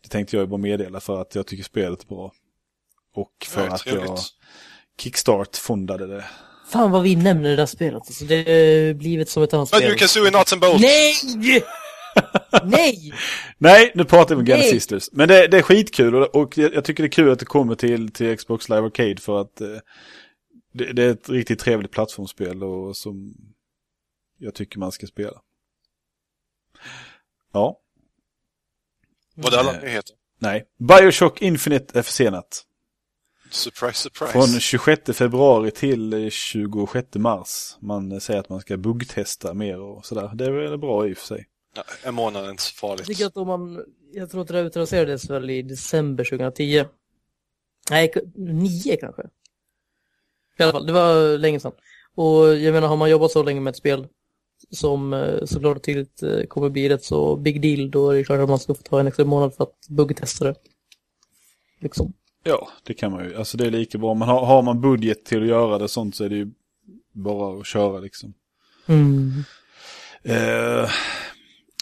[0.02, 2.32] Det tänkte jag ju bara meddela för att jag tycker spelet är bra.
[3.14, 4.18] Och för Ja, att jag
[5.00, 6.24] kickstart-fondade det.
[6.70, 8.02] Fan vad vi nämner det där spelet.
[8.06, 9.90] Alltså, det har blivit som ett annat Men spel.
[9.90, 10.82] du Kazooie Nuts and Bolts!
[10.82, 11.14] Nej!
[12.64, 13.12] Nej!
[13.58, 14.60] Nej, nu pratar vi om.
[14.60, 15.08] Sisters.
[15.12, 17.44] Men det, det är skitkul och, och jag, jag tycker det är kul att det
[17.44, 19.68] kommer till, till Xbox Live Arcade för att eh,
[20.72, 23.34] det, det är ett riktigt trevligt plattformsspel och som
[24.38, 25.40] jag tycker man ska spela.
[27.52, 27.80] Ja,
[29.34, 29.82] Var det alla Eh.
[29.82, 30.16] nyheter?
[30.38, 30.64] nej.
[30.78, 32.64] Bioshock Infinite är försenat.
[33.50, 34.32] Surprise, surprise.
[34.32, 37.76] Från 26 februari till eh, 26 mars.
[37.80, 40.30] Man säger att man ska buggtesta mer och sådär.
[40.34, 41.46] Det är väl bra i och för sig.
[41.78, 43.26] Ja, en månad är inte så Jag tycker farligt.
[43.26, 46.84] att om man, jag tror att det utannonserades väl i december 2010.
[47.90, 49.22] Nej, nio kanske.
[50.58, 51.72] I alla fall, det var länge sedan.
[52.14, 54.06] Och jag menar, har man jobbat så länge med ett spel
[54.70, 58.16] som eh, så klart och tydligt eh, kommer bli rätt så big deal, då är
[58.16, 60.54] det klart att man ska få ta en extra månad för att buggtesta det.
[61.80, 62.12] Liksom.
[62.42, 63.36] Ja, det kan man ju.
[63.36, 64.14] Alltså det är lika bra.
[64.14, 66.50] Men har, har man budget till att göra det sånt så är det ju
[67.12, 68.34] bara att köra liksom.
[68.86, 69.44] Mm.
[70.22, 70.90] Eh,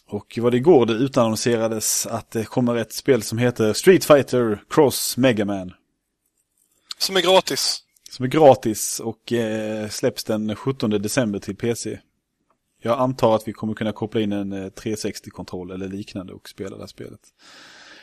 [0.08, 4.62] Och var det igår det utannonserades att det kommer ett spel som heter Street Fighter
[4.70, 5.72] Cross Mega Man.
[6.98, 7.82] Som är gratis.
[8.10, 11.98] Som är gratis och eh, släpps den 17 december till PC.
[12.82, 16.76] Jag antar att vi kommer kunna koppla in en eh, 360-kontroll eller liknande och spela
[16.76, 17.20] det här spelet.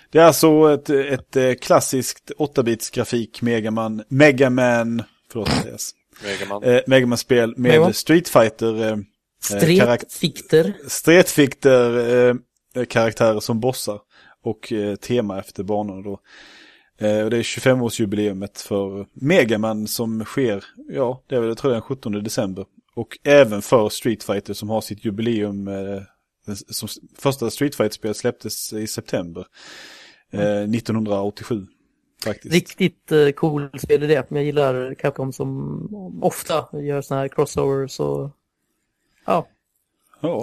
[0.10, 5.92] Det är alltså ett, ett, eh, klassiskt 8-bits grafik Megaman, Megaman, förlåt Andreas,
[6.24, 6.64] Megaman.
[6.64, 7.94] eh, Megaman-spel med Megaman.
[7.94, 8.98] Street Fighter eh,
[9.44, 10.74] Stretfikter.
[10.88, 11.98] Stretfikter
[12.76, 14.00] eh, karaktärer som bossar
[14.44, 16.20] och eh, tema efter banorna då.
[16.98, 21.74] Eh, och det är 25-årsjubileumet för Megaman som sker, ja, det är väl, jag tror
[21.74, 22.66] jag, den 17 december.
[22.96, 26.02] Och även för Street Fighter som har sitt jubileum, eh,
[26.70, 26.88] som
[27.18, 29.46] första Street Fighter-spelet släpptes i september
[30.32, 31.68] eh, 1987.
[32.24, 32.54] Faktiskt.
[32.54, 34.24] Riktigt eh, cool spelidé.
[34.30, 38.32] Jag gillar Capcom som ofta gör såna här crossovers och
[39.26, 39.48] ja,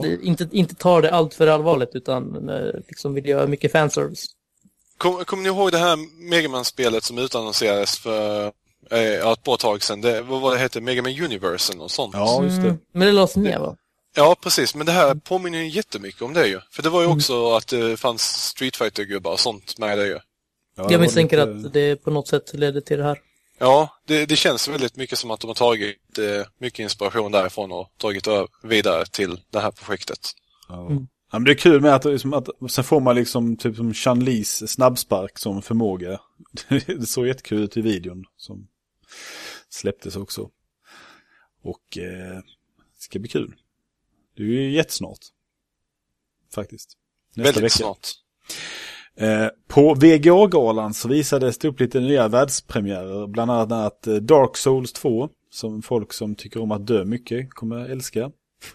[0.02, 4.26] det, inte, inte tar det allt för allvarligt utan eh, liksom vill göra mycket fanservice.
[4.96, 5.96] Kom- Kommer ni ihåg det här
[6.30, 8.52] Megaman-spelet som utannonserades för
[8.90, 10.00] eh, ett bra tag sedan?
[10.00, 10.80] Det, vad var det hette?
[10.80, 12.14] Megaman Universe och sånt?
[12.14, 12.62] ja, just det.
[12.68, 13.76] Mm, men det lades ner va?
[14.16, 14.74] Ja, precis.
[14.74, 16.60] Men det här påminner ju jättemycket om det ju.
[16.70, 20.06] För det var ju också att det fanns Street fighter gubbar och sånt med det
[20.06, 20.18] ju.
[20.76, 23.18] Ja, Jag misstänker lite- att det på något sätt ledde till det här.
[23.62, 27.72] Ja, det, det känns väldigt mycket som att de har tagit eh, mycket inspiration därifrån
[27.72, 28.28] och tagit
[28.62, 30.30] vidare till det här projektet.
[30.68, 30.86] Ja.
[30.86, 31.08] Mm.
[31.32, 33.94] Ja, men det är kul med att, liksom, att sen får man liksom typ som
[33.94, 36.20] Chan-Lis snabbspark som förmåga.
[36.86, 38.68] det såg jättekul ut i videon som
[39.68, 40.50] släpptes också.
[41.62, 42.36] Och eh,
[42.76, 43.54] det ska bli kul.
[44.36, 45.18] Det är ju jättesnart.
[46.54, 46.96] Faktiskt.
[47.34, 47.84] Nästa väldigt vecka.
[47.84, 48.08] snart.
[49.20, 53.26] Eh, på VGA-galan så visades det upp lite nya världspremiärer.
[53.26, 55.28] Bland annat eh, Dark Souls 2.
[55.52, 58.30] Som folk som tycker om att dö mycket kommer älska.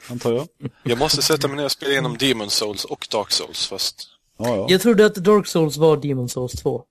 [0.10, 0.48] Antar jag.
[0.84, 3.96] Jag måste sätta mig ner och spela igenom Demon Souls och Dark Souls först.
[4.38, 4.66] Ja, ja.
[4.70, 6.86] Jag trodde att Dark Souls var Demon Souls 2.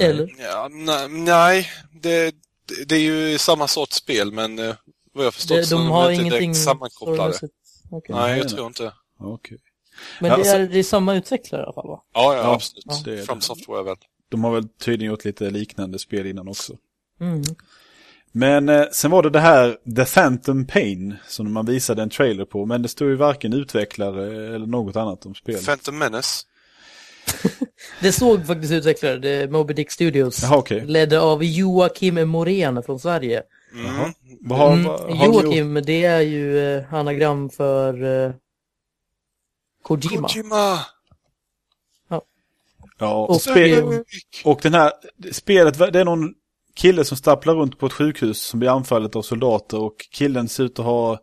[0.00, 0.34] Eller?
[0.38, 2.34] Ja, nej, nej det,
[2.66, 4.74] det, det är ju samma sorts spel men eh,
[5.12, 7.34] vad jag förstått De, så är de har inte direkt sammankopplade.
[7.34, 7.48] Okej.
[7.90, 8.54] Nej, Nej, jag nej.
[8.54, 8.92] tror inte.
[9.18, 9.58] Okej.
[10.20, 12.02] Men Ja, det alltså- är, det är samma utvecklare i alla fall va?
[12.14, 12.84] Ja, ja, Ja, absolut.
[12.88, 13.22] ja, det är det.
[13.22, 13.96] From Software väl.
[14.30, 16.72] De har väl tydligen gjort lite liknande spel innan också.
[17.20, 17.42] Mm.
[18.32, 22.44] Men eh, sen var det det här The Phantom Pain som man visade en trailer
[22.44, 22.66] på.
[22.66, 25.66] Men det stod ju varken utvecklare eller något annat om spelet.
[25.66, 26.46] Phantom Menace.
[28.00, 30.42] Det såg faktiskt utvecklare, det är Moby Dick Studios.
[30.42, 30.84] Jaha, okej.
[30.86, 33.42] Ledda av Joakim Morén från Sverige.
[34.40, 35.26] Vad har, Mm, vad har?
[35.26, 38.32] Joakim, det är ju eh, anagram för eh,
[39.82, 40.28] Kojima.
[40.28, 40.78] Kojima!
[42.98, 44.92] Ja, och, Och- och den här
[45.32, 46.34] spelet, det är någon
[46.74, 50.64] kille som stapplar runt på ett sjukhus som blir anfallet av soldater och killen ser
[50.64, 51.18] ut att ha eh,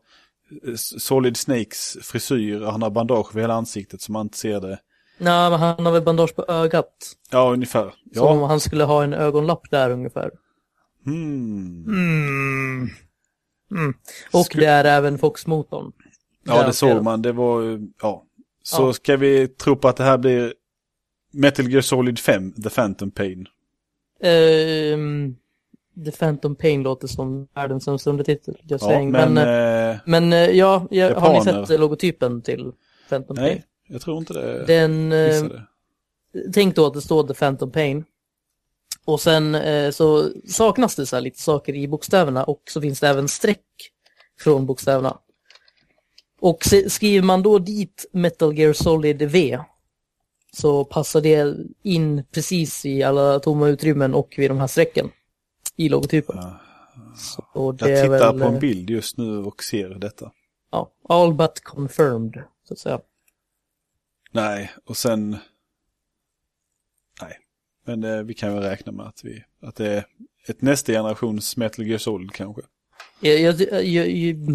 [0.76, 4.80] Solid Snakes frisyr och han har bandage över hela ansiktet så man inte ser det.
[5.18, 6.94] Nej, men han har väl bandage på ögat.
[7.32, 7.94] Ja, ungefär.
[8.14, 8.46] Som om Ja.
[8.48, 10.32] han skulle ha en ögonlapp där ungefär.
[11.06, 11.86] Hmm.
[11.88, 12.90] Mm.
[13.72, 13.94] Mm.
[14.34, 15.92] Och Sku- det är även Fox-motorn.
[16.44, 17.22] Ja, det såg man.
[17.22, 18.24] Det var, ju- ja.
[18.70, 18.94] Så Ja.
[18.94, 20.54] ska vi tro på att det här blir
[21.32, 23.48] Metal Gear Solid 5, The Phantom Pain.
[24.22, 25.36] Ehm,
[26.06, 28.58] The Phantom Pain låter som världens sämsta undertitel.
[28.64, 29.38] Ja, men, men,
[29.92, 32.72] eh, men eh, ja, jag, har ni sett logotypen till
[33.10, 33.46] Phantom Pain?
[33.46, 34.66] nej, jag tror inte det.
[34.66, 35.64] Den, eh, missade.
[36.54, 38.06] tänk då att det står The Phantom Pain.
[39.06, 39.58] Och sen
[39.94, 43.66] så saknas det så här lite saker i bokstäverna och så finns det även streck
[44.40, 45.18] från bokstäverna.
[46.40, 49.60] Och skriver man då dit Metal Gear Solid V
[50.52, 55.10] så passar det in precis i alla tomma utrymmen och vid de här strecken
[55.76, 56.36] i logotypen.
[56.38, 56.60] Ja.
[57.54, 60.32] Jag tittar väl, på en bild just nu och ser detta.
[60.72, 63.00] Ja, all but confirmed, så att säga.
[64.32, 65.38] Nej, och sen...
[67.22, 67.38] Nej,
[67.86, 70.06] men eh, vi kan väl räkna med att, vi, att det är
[70.48, 72.62] ett nästa generations Metal Gear Solid kanske.
[73.20, 74.10] Jag, jag, jag, jag,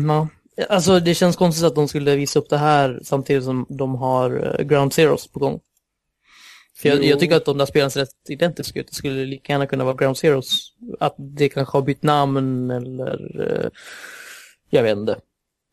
[0.07, 0.29] ja.
[0.69, 4.57] Alltså det känns konstigt att de skulle visa upp det här samtidigt som de har
[4.61, 5.61] eh, Ground Zeroes på gång.
[6.77, 8.89] För jag, jag tycker att de där spelen ser rätt identiska ut.
[8.89, 10.51] Det skulle lika gärna kunna vara Ground Zeroes.
[11.01, 13.41] Att det kanske har bytt namn eller...
[13.51, 13.71] eh,
[14.71, 15.17] jag vet inte.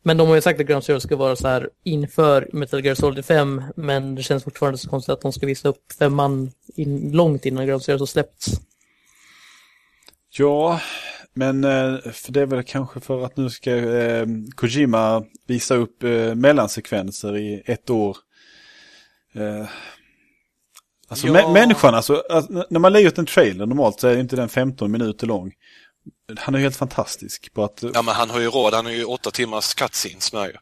[0.03, 2.95] Men de har ju sagt att Ground Zero ska vara så här inför Metal Gear
[2.95, 3.63] Solid 5.
[3.75, 7.65] Men det känns fortfarande så konstigt att de ska visa upp femman in, långt innan
[7.67, 8.51] Ground Zero har släppts.
[10.29, 10.81] Ja,
[11.33, 14.25] men eh, för det är väl kanske för att nu ska eh,
[14.55, 18.17] Kojima visa upp eh, mellansekvenser i ett år.
[19.35, 19.67] Eh,
[21.07, 21.33] alltså Ja.
[21.33, 24.49] mä- människan, alltså, alltså, när man lägger ut en trailer normalt så är inte den
[24.49, 25.51] 15 minuter lång.
[26.37, 27.83] Han är helt fantastisk på att...
[27.93, 28.73] Ja, men han har ju råd.
[28.73, 30.53] Han har ju åtta timmars cutscenes med ju.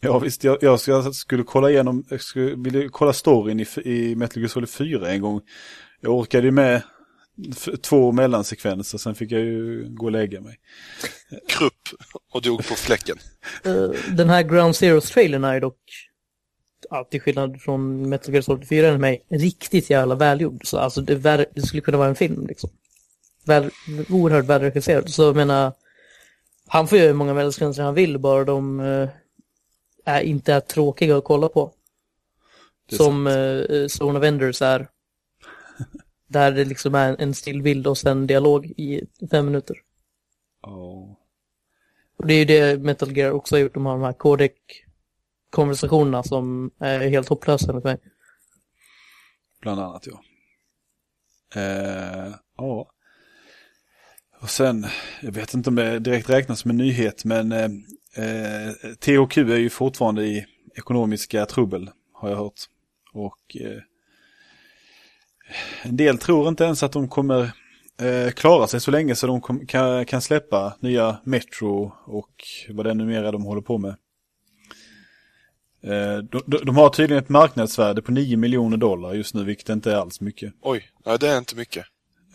[0.00, 4.16] Ja visst, jag, jag skulle, skulle kolla igenom, jag skulle, ville kolla storyn i, i
[4.16, 5.40] Metal Gear Solid 4 en gång.
[6.00, 6.82] Jag orkade ju med
[7.82, 10.56] två mellansekvenser, sen fick jag ju gå och lägga mig.
[11.48, 11.88] Krupp
[12.32, 13.18] och dog på fläcken.
[13.64, 15.78] Eh, Den här Ground Zeroes-trailern är dock,
[16.90, 20.66] ja, till skillnad från Metal Gear Solid 4 enligt mig, riktigt jävla välgjord.
[20.66, 22.70] Så alltså det, vär- det skulle kunna vara en film liksom.
[23.44, 23.70] Väl,
[24.08, 25.10] oerhört välregisserad.
[25.10, 25.72] Så jag menar,
[26.68, 29.08] han får göra hur många mellansekvenser han vill, bara de eh,
[30.04, 31.72] är, inte är tråkiga att kolla på.
[32.92, 34.88] Som uh, Zone of Enders är.
[36.26, 39.76] Där det liksom är en, stillbild och sen dialog i fem minuter.
[40.62, 41.16] Ja.
[42.16, 43.74] Och det är ju det Metal Gear också har gjort.
[43.74, 47.98] De har de här codec-konversationerna som är helt hopplösa enligt mig.
[49.60, 50.22] Bland annat ja.
[51.60, 52.90] Eh, ja.
[54.40, 54.86] Och sen,
[55.22, 57.70] jag vet inte om det direkt räknas som en nyhet, men eh,
[58.16, 62.60] eh, THQ är ju fortfarande i ekonomiska trubbel, har jag hört.
[63.12, 63.82] Och eh,
[65.82, 67.50] en del tror inte ens att de kommer
[68.00, 72.86] eh, klara sig så länge så de kom, kan, kan släppa nya Metro och vad
[72.86, 73.96] det är numera de håller på med.
[75.82, 79.68] Eh, de, de, de har tydligen ett marknadsvärde på 9 miljoner dollar just nu, vilket
[79.68, 80.52] inte är alls mycket.
[80.60, 81.84] Oj, nej det är inte mycket.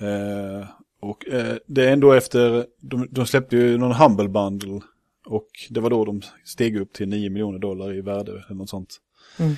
[0.01, 0.67] Eh,
[1.01, 4.81] och eh, det är ändå efter, de, de släppte ju någon Humble Bundle
[5.25, 8.69] och det var då de steg upp till 9 miljoner dollar i värde eller något
[8.69, 8.97] sånt.
[9.39, 9.51] Mm.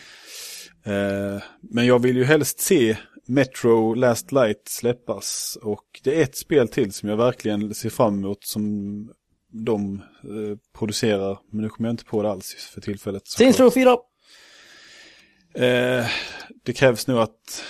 [0.84, 6.36] Eh, men jag vill ju helst se Metro Last Light släppas och det är ett
[6.38, 9.12] spel till som jag verkligen ser fram emot som
[9.52, 13.28] de eh, producerar, men nu kommer jag inte på det alls för tillfället.
[13.28, 13.98] Saints Row 4!
[15.54, 16.06] Eh,
[16.64, 17.64] det krävs nog att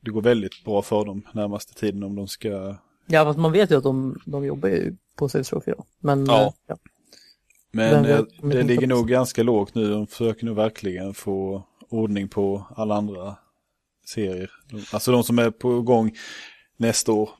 [0.00, 2.76] det går väldigt bra för dem närmaste tiden om de ska...
[3.06, 5.74] Ja, fast man vet ju att de, de jobbar ju på Saints Row 4.
[6.00, 6.42] Men, Ja.
[6.46, 6.76] eh, ja.
[7.70, 9.90] Men eh, det det ligger nog ganska lågt nu.
[9.90, 13.36] De försöker nog verkligen få ordning på alla andra
[14.08, 14.50] serier.
[14.70, 16.16] De- Alltså de som är på gång
[16.76, 17.30] nästa år.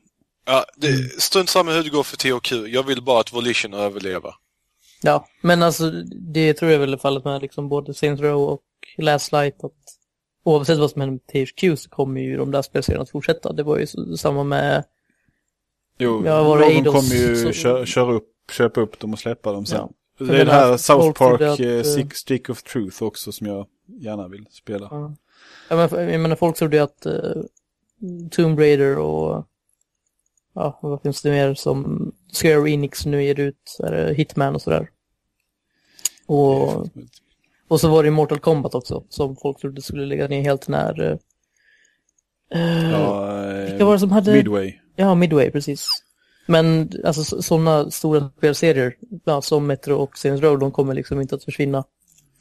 [0.45, 2.51] Ja, det, strunt samma hur det går för THQ.
[2.67, 4.33] Jag vill bara att Volition överlever.
[5.01, 5.91] ja, men alltså
[6.33, 8.61] det tror jag väl är fallet med liksom både Saints Row och
[8.97, 9.63] Last Light.
[9.63, 9.71] Att
[10.43, 13.53] oavsett vad som händer med THQ så kommer ju de där spelserierna att fortsätta.
[13.53, 14.83] Det var ju så- samma med
[15.99, 19.19] Jo, Ja, det någon Eidos kommer ju så- kö- köra upp, köpa upp dem och
[19.19, 19.77] släppa dem sen.
[20.17, 20.25] Ja.
[20.25, 21.67] Det är det här South Park att, eh,
[22.01, 23.67] eh, Stick of Truth också som jag
[24.01, 24.87] gärna vill spela.
[24.91, 25.15] Ja.
[25.69, 27.43] Ja, men, jag menar, folk trodde ju att uh,
[28.31, 29.45] Tomb Raider och
[30.53, 32.11] ja, vad finns det mer som
[32.41, 34.89] Square Enix nu ger ut, är Hitman och sådär.
[36.25, 36.87] Och,
[37.67, 41.01] och så var det Mortal Kombat också, som folk trodde skulle lägga ner helt när...
[41.01, 41.17] Uh,
[42.91, 43.35] Ja,
[43.69, 44.33] vilka var det som hade...
[44.33, 44.73] Midway.
[44.95, 45.87] Ja, Midway, precis.
[46.45, 51.35] Men alltså sådana stora spelserier, ja, som Metro och Saints Row, de kommer liksom inte
[51.35, 51.83] att försvinna.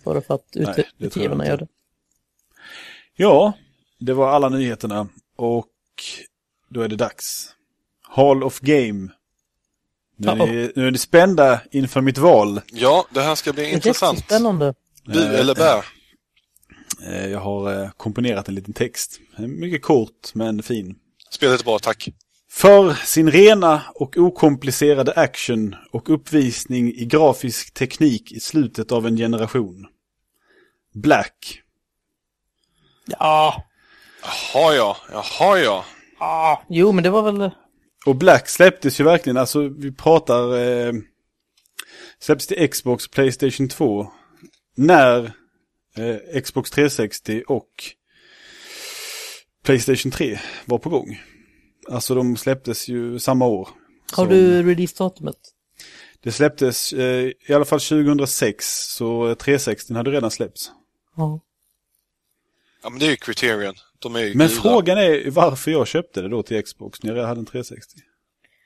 [0.05, 1.67] Bara för att jag utgivarna gör det.
[3.17, 3.53] Ja,
[3.99, 5.09] det var alla nyheterna.
[5.37, 5.67] Och
[6.71, 7.49] då är det dags.
[8.03, 9.09] Hall of Game.
[10.19, 12.61] Nu är, ni, nu är ni spända inför mitt val.
[12.73, 14.19] Ja, det här ska bli Det är intressant.
[14.19, 14.75] spännande.
[15.07, 15.83] Bu Eh, eller bä?
[17.07, 19.21] Eh, Jag har eh, komponerat en liten text.
[19.39, 20.97] Mycket kort men fin.
[21.31, 22.09] Spelet är bra, tack.
[22.51, 29.17] För sin rena och okomplicerade action och uppvisning i grafisk teknik i slutet av en
[29.17, 29.87] generation.
[30.95, 31.63] Black.
[33.07, 33.67] Ja,
[34.27, 35.85] Jaha ja, jaha ja.
[36.19, 37.51] ah, jo men det var väl...
[38.07, 40.59] Och Black släpptes ju verkligen, alltså vi pratar...
[40.59, 40.93] Eh,
[42.19, 44.07] släpptes till Xbox och Playstation 2.
[44.77, 45.33] När
[45.97, 47.69] eh, Xbox 360 och
[49.65, 51.21] Playstation 3 var på gång.
[51.91, 53.69] Alltså de släpptes ju samma år.
[54.13, 55.37] Har du releasedatumet?
[56.21, 60.73] Det släpptes eh, i alla fall 2006, så 360 hade redan släppts.
[61.17, 61.41] Ja.
[62.87, 63.75] Ja, men det är ju Criterion.
[63.99, 64.61] De är ju Men gula.
[64.63, 68.01] frågan är varför jag köpte det då till Xbox när jag hade en 360.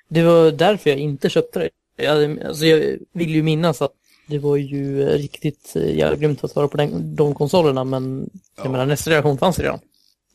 [0.09, 1.71] Det var därför jag inte köpte det.
[2.05, 3.93] Jag, alltså jag vill ju minnas att
[4.27, 8.31] det var ju eh, riktigt eh, jävla grymt att vara på den, de konsolerna men
[8.57, 8.71] jag Ja.
[8.71, 9.81] menar nästa generation fanns redan.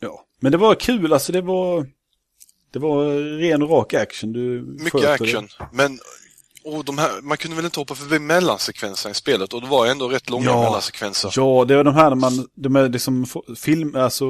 [0.00, 1.86] Ja, men det var kul, alltså det var...
[2.70, 3.04] Det var
[3.38, 4.32] ren och rak action.
[4.32, 5.48] Du Mycket action.
[5.72, 5.98] Men
[6.66, 9.86] och de här, man kunde väl inte hoppa förbi mellansekvenserna i spelet och det var
[9.86, 10.62] ändå rätt långa Ja.
[10.62, 11.32] mellansekvenser.
[11.36, 13.26] Ja, det var de här när man, de är liksom
[13.56, 14.24] film, alltså,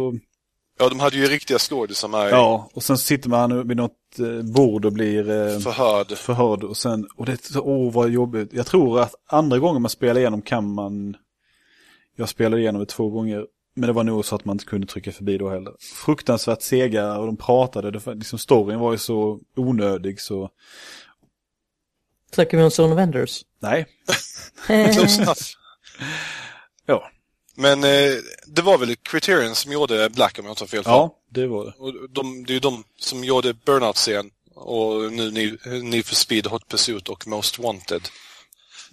[0.78, 4.42] Ja, de hade ju riktiga skådisar med ja, och sen sitter man vid något eh,
[4.54, 6.12] bord och blir eh, förhörd.
[6.12, 8.48] förhörd och sen, och det åh vad jobbigt.
[8.52, 11.16] Jag tror att andra gången man spelar igenom kan man,
[12.16, 13.46] jag spelade igenom det två gånger,
[13.76, 15.72] men det var nog så att man inte kunde trycka förbi då heller.
[16.04, 20.50] Fruktansvärt sega och de pratade, det, liksom storyn var ju så onödig så,
[22.36, 23.42] Snackar vi om Zone of Enders?
[23.62, 23.86] nej.
[24.66, 25.40] Close enough.
[26.86, 27.10] Ja,
[27.56, 28.12] Men eh,
[28.46, 30.82] det var väl Criterion som gjorde Black om jag inte har fel.
[30.86, 31.72] ja det var det.
[31.78, 35.30] Och de, det är ju de som gjorde Burnout-serien och nu
[35.82, 38.02] Need for Speed, Hot Pursuit och Most Wanted.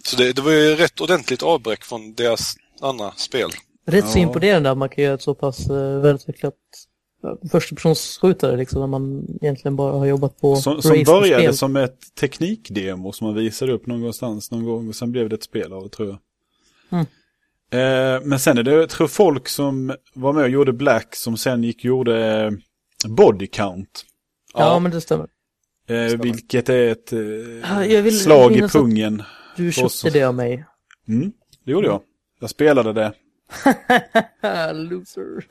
[0.04, 3.50] Så det, det var ju rätt ordentligt avbräck från deras andra spel.
[3.86, 4.22] Rätt så Ja.
[4.22, 6.54] imponerande att man kan göra ett så pass uh, välutvecklat
[7.50, 13.12] förstapersonsskjutare liksom, när man egentligen bara har jobbat på Som, som började som ett teknikdemo
[13.12, 16.08] som man visade upp någonstans någon gång och sen blev det ett spel av tror
[16.08, 16.18] jag.
[16.90, 17.06] Mm.
[17.70, 21.36] Eh, men sen är det, jag tror folk som var med och gjorde Black som
[21.36, 22.50] sen gick och gjorde eh,
[23.08, 24.04] Body Count.
[24.54, 25.26] Ja, men det stämmer.
[25.88, 27.20] Eh, vilket är ett eh,
[27.62, 29.22] Ja, jag vill slag i pungen.
[29.56, 30.64] Du köpte det av mig.
[31.08, 31.32] Mm,
[31.64, 32.00] det gjorde jag.
[32.40, 33.12] Jag spelade det.
[34.72, 35.46] Loser.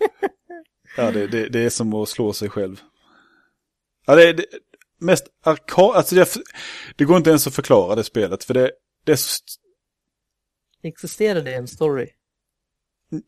[0.98, 2.82] Ja, det, det, det är som att slå sig själv.
[4.06, 4.46] Ja, det det,
[5.00, 5.96] mest arkad...
[5.96, 6.34] Alltså det,
[6.96, 8.44] det går inte ens att förklara det spelet.
[8.44, 8.72] För det,
[9.06, 9.38] det är så...
[10.84, 12.10] Existerar det en story?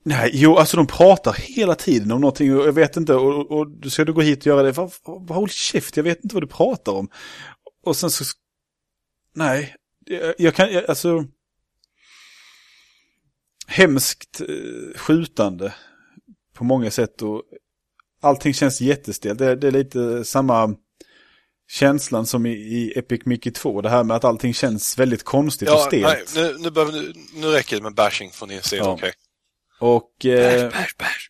[0.04, 3.14] Nej, jo, alltså de pratar hela tiden om någonting och jag vet inte.
[3.16, 4.72] Och, och, och ska du gå hit och göra det?
[4.72, 7.10] Vad- Håll käft, jag vet inte vad du pratar om.
[7.84, 8.24] Och sen så...
[9.34, 9.76] Nej,
[10.06, 10.72] jag, jag kan...
[10.74, 11.26] Jag, alltså...
[13.68, 15.74] Hemskt eh, skjutande
[16.56, 17.44] på många sätt och
[18.22, 19.40] allting känns jättestelt.
[19.40, 20.76] Det, det är lite samma
[21.68, 23.82] känslan som i, i Epic Mickey 2.
[23.82, 26.06] Det här med att allting känns väldigt konstigt och Ja, stelt.
[26.36, 28.92] nej, nu, nu, behöver, nu, nu räcker det med bashing från din sida, Ja.
[28.94, 29.14] okej?
[29.80, 31.30] Och eh, Bash, bash.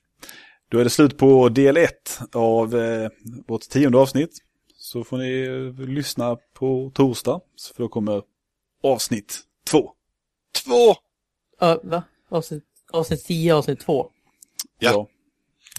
[0.72, 1.92] då är det slut på del 1
[2.34, 3.10] av eh,
[3.48, 4.38] vårt tionde avsnitt.
[4.78, 5.42] Så får ni
[5.80, 7.40] eh, lyssna på torsdag,
[7.76, 8.22] för då kommer
[8.84, 9.40] avsnitt
[9.70, 9.92] 2.
[10.66, 10.96] Två!
[11.60, 12.04] Ja, va?
[12.30, 14.10] Avsnitt, avsnitt 10, avsnitt 2.
[14.80, 14.92] Ja.
[14.92, 15.08] 2.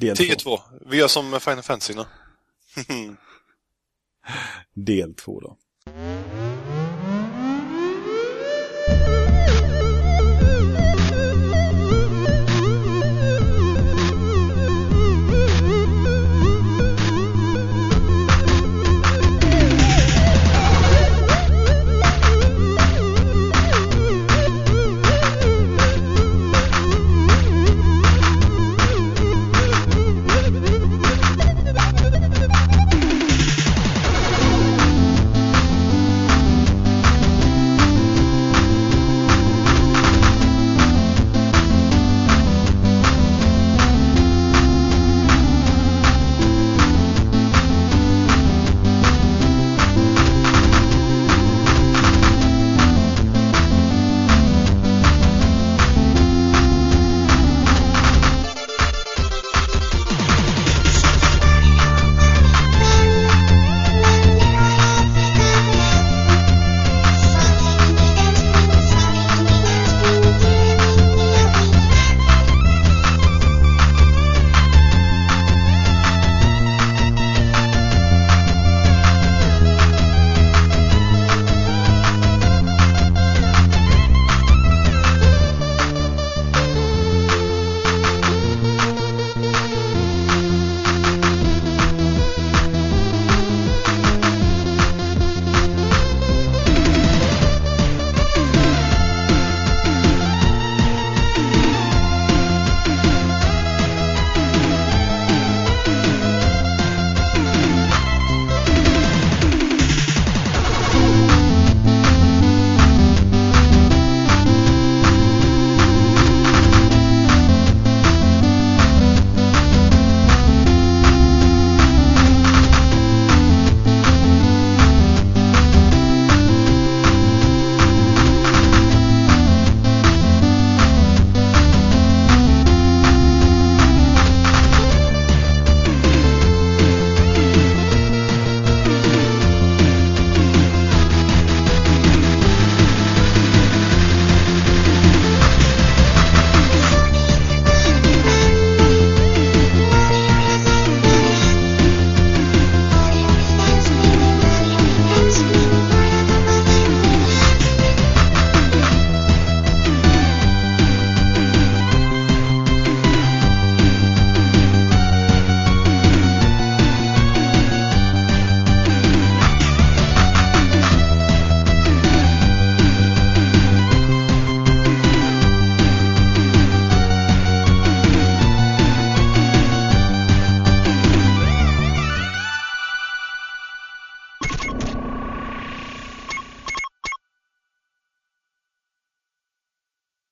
[0.01, 0.60] 10-2.
[0.90, 1.94] Vi gör som Final Fantasy.
[4.74, 5.56] Del 2 då.